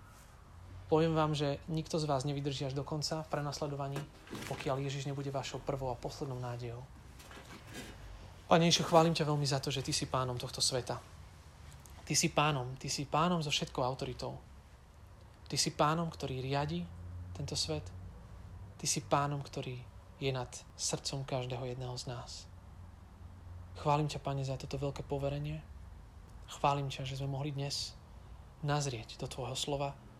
[0.91, 3.95] Poviem vám, že nikto z vás nevydrží až do konca v prenasledovaní,
[4.51, 6.83] pokiaľ Ježiš nebude vašou prvou a poslednou nádejou.
[8.51, 10.99] Pane Ježišu, chválim ťa veľmi za to, že Ty si pánom tohto sveta.
[12.03, 14.35] Ty si pánom, Ty si pánom so všetkou autoritou.
[15.47, 16.83] Ty si pánom, ktorý riadi
[17.39, 17.87] tento svet.
[18.75, 19.79] Ty si pánom, ktorý
[20.19, 22.51] je nad srdcom každého jedného z nás.
[23.79, 25.63] Chválim ťa, Pane, za toto veľké poverenie.
[26.51, 27.95] Chválim ťa, že sme mohli dnes
[28.59, 30.10] nazrieť do Tvojho slova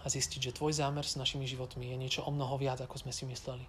[0.00, 3.12] a zistiť, že Tvoj zámer s našimi životmi je niečo o mnoho viac, ako sme
[3.12, 3.64] si mysleli.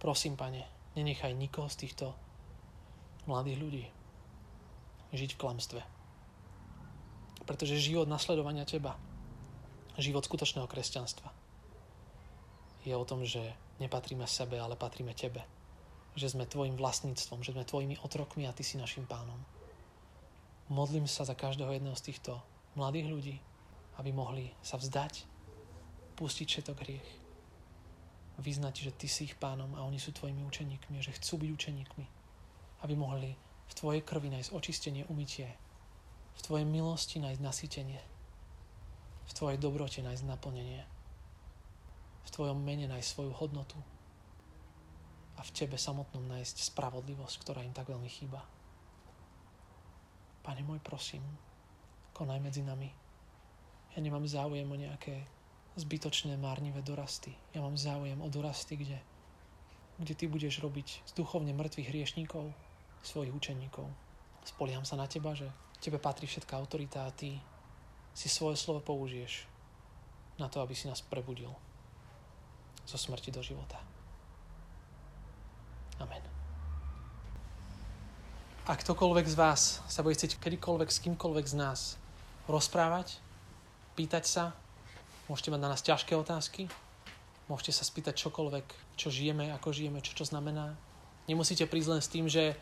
[0.00, 0.64] Prosím, Pane,
[0.96, 2.16] nenechaj nikoho z týchto
[3.28, 3.84] mladých ľudí
[5.12, 5.80] žiť v klamstve.
[7.46, 8.98] Pretože život nasledovania teba,
[9.96, 11.30] život skutočného kresťanstva
[12.86, 13.42] je o tom, že
[13.82, 15.42] nepatríme sebe, ale patríme tebe.
[16.16, 19.36] Že sme tvojim vlastníctvom, že sme tvojimi otrokmi a ty si našim pánom.
[20.72, 22.40] Modlím sa za každého jedného z týchto
[22.74, 23.36] mladých ľudí,
[24.00, 25.24] aby mohli sa vzdať,
[26.16, 27.08] pustiť všetok hriech,
[28.40, 32.06] vyznať, že ty si ich pánom a oni sú tvojimi učeníkmi, že chcú byť učeníkmi,
[32.84, 33.32] aby mohli
[33.66, 35.50] v tvojej krvi nájsť očistenie, umytie,
[36.36, 38.00] v Tvojej milosti nájsť nasytenie.
[39.26, 40.84] V Tvojej dobrote nájsť naplnenie.
[42.22, 43.80] V Tvojom mene nájsť svoju hodnotu.
[45.36, 48.44] A v Tebe samotnom nájsť spravodlivosť, ktorá im tak veľmi chýba.
[50.44, 51.24] Pane môj, prosím,
[52.14, 53.05] konaj medzi nami.
[53.96, 55.24] Ja nemám záujem o nejaké
[55.80, 57.32] zbytočné márnivé dorasty.
[57.56, 59.00] Ja mám záujem o dorasty, kde,
[59.96, 62.52] kde Ty budeš robiť z duchovne mŕtvych hriešníkov
[63.00, 63.88] svojich učeníkov.
[64.44, 65.48] Spoliam sa na Teba, že
[65.80, 67.40] Tebe patrí všetká autorita a ty
[68.16, 69.44] si svoje slovo použiješ
[70.40, 71.52] na to, aby si nás prebudil
[72.88, 73.80] zo smrti do života.
[76.00, 76.24] Amen.
[78.68, 81.80] Ak ktokoľvek z vás sa bude chcieť kedykoľvek s kýmkoľvek z nás
[82.48, 83.25] rozprávať,
[83.96, 84.44] pýtať sa,
[85.32, 86.68] môžete mať na nás ťažké otázky,
[87.48, 88.66] môžete sa spýtať čokoľvek,
[89.00, 90.76] čo žijeme, ako žijeme, čo čo znamená.
[91.26, 92.54] Nemusíte prísť len s tým, že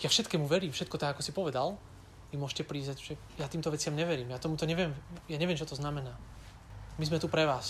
[0.00, 1.74] ja všetkému verím, všetko tak, ako si povedal,
[2.30, 4.94] vy môžete prísť, že ja týmto veciam neverím, ja tomuto neviem,
[5.26, 6.14] ja neviem, čo to znamená.
[6.96, 7.66] My sme tu pre vás.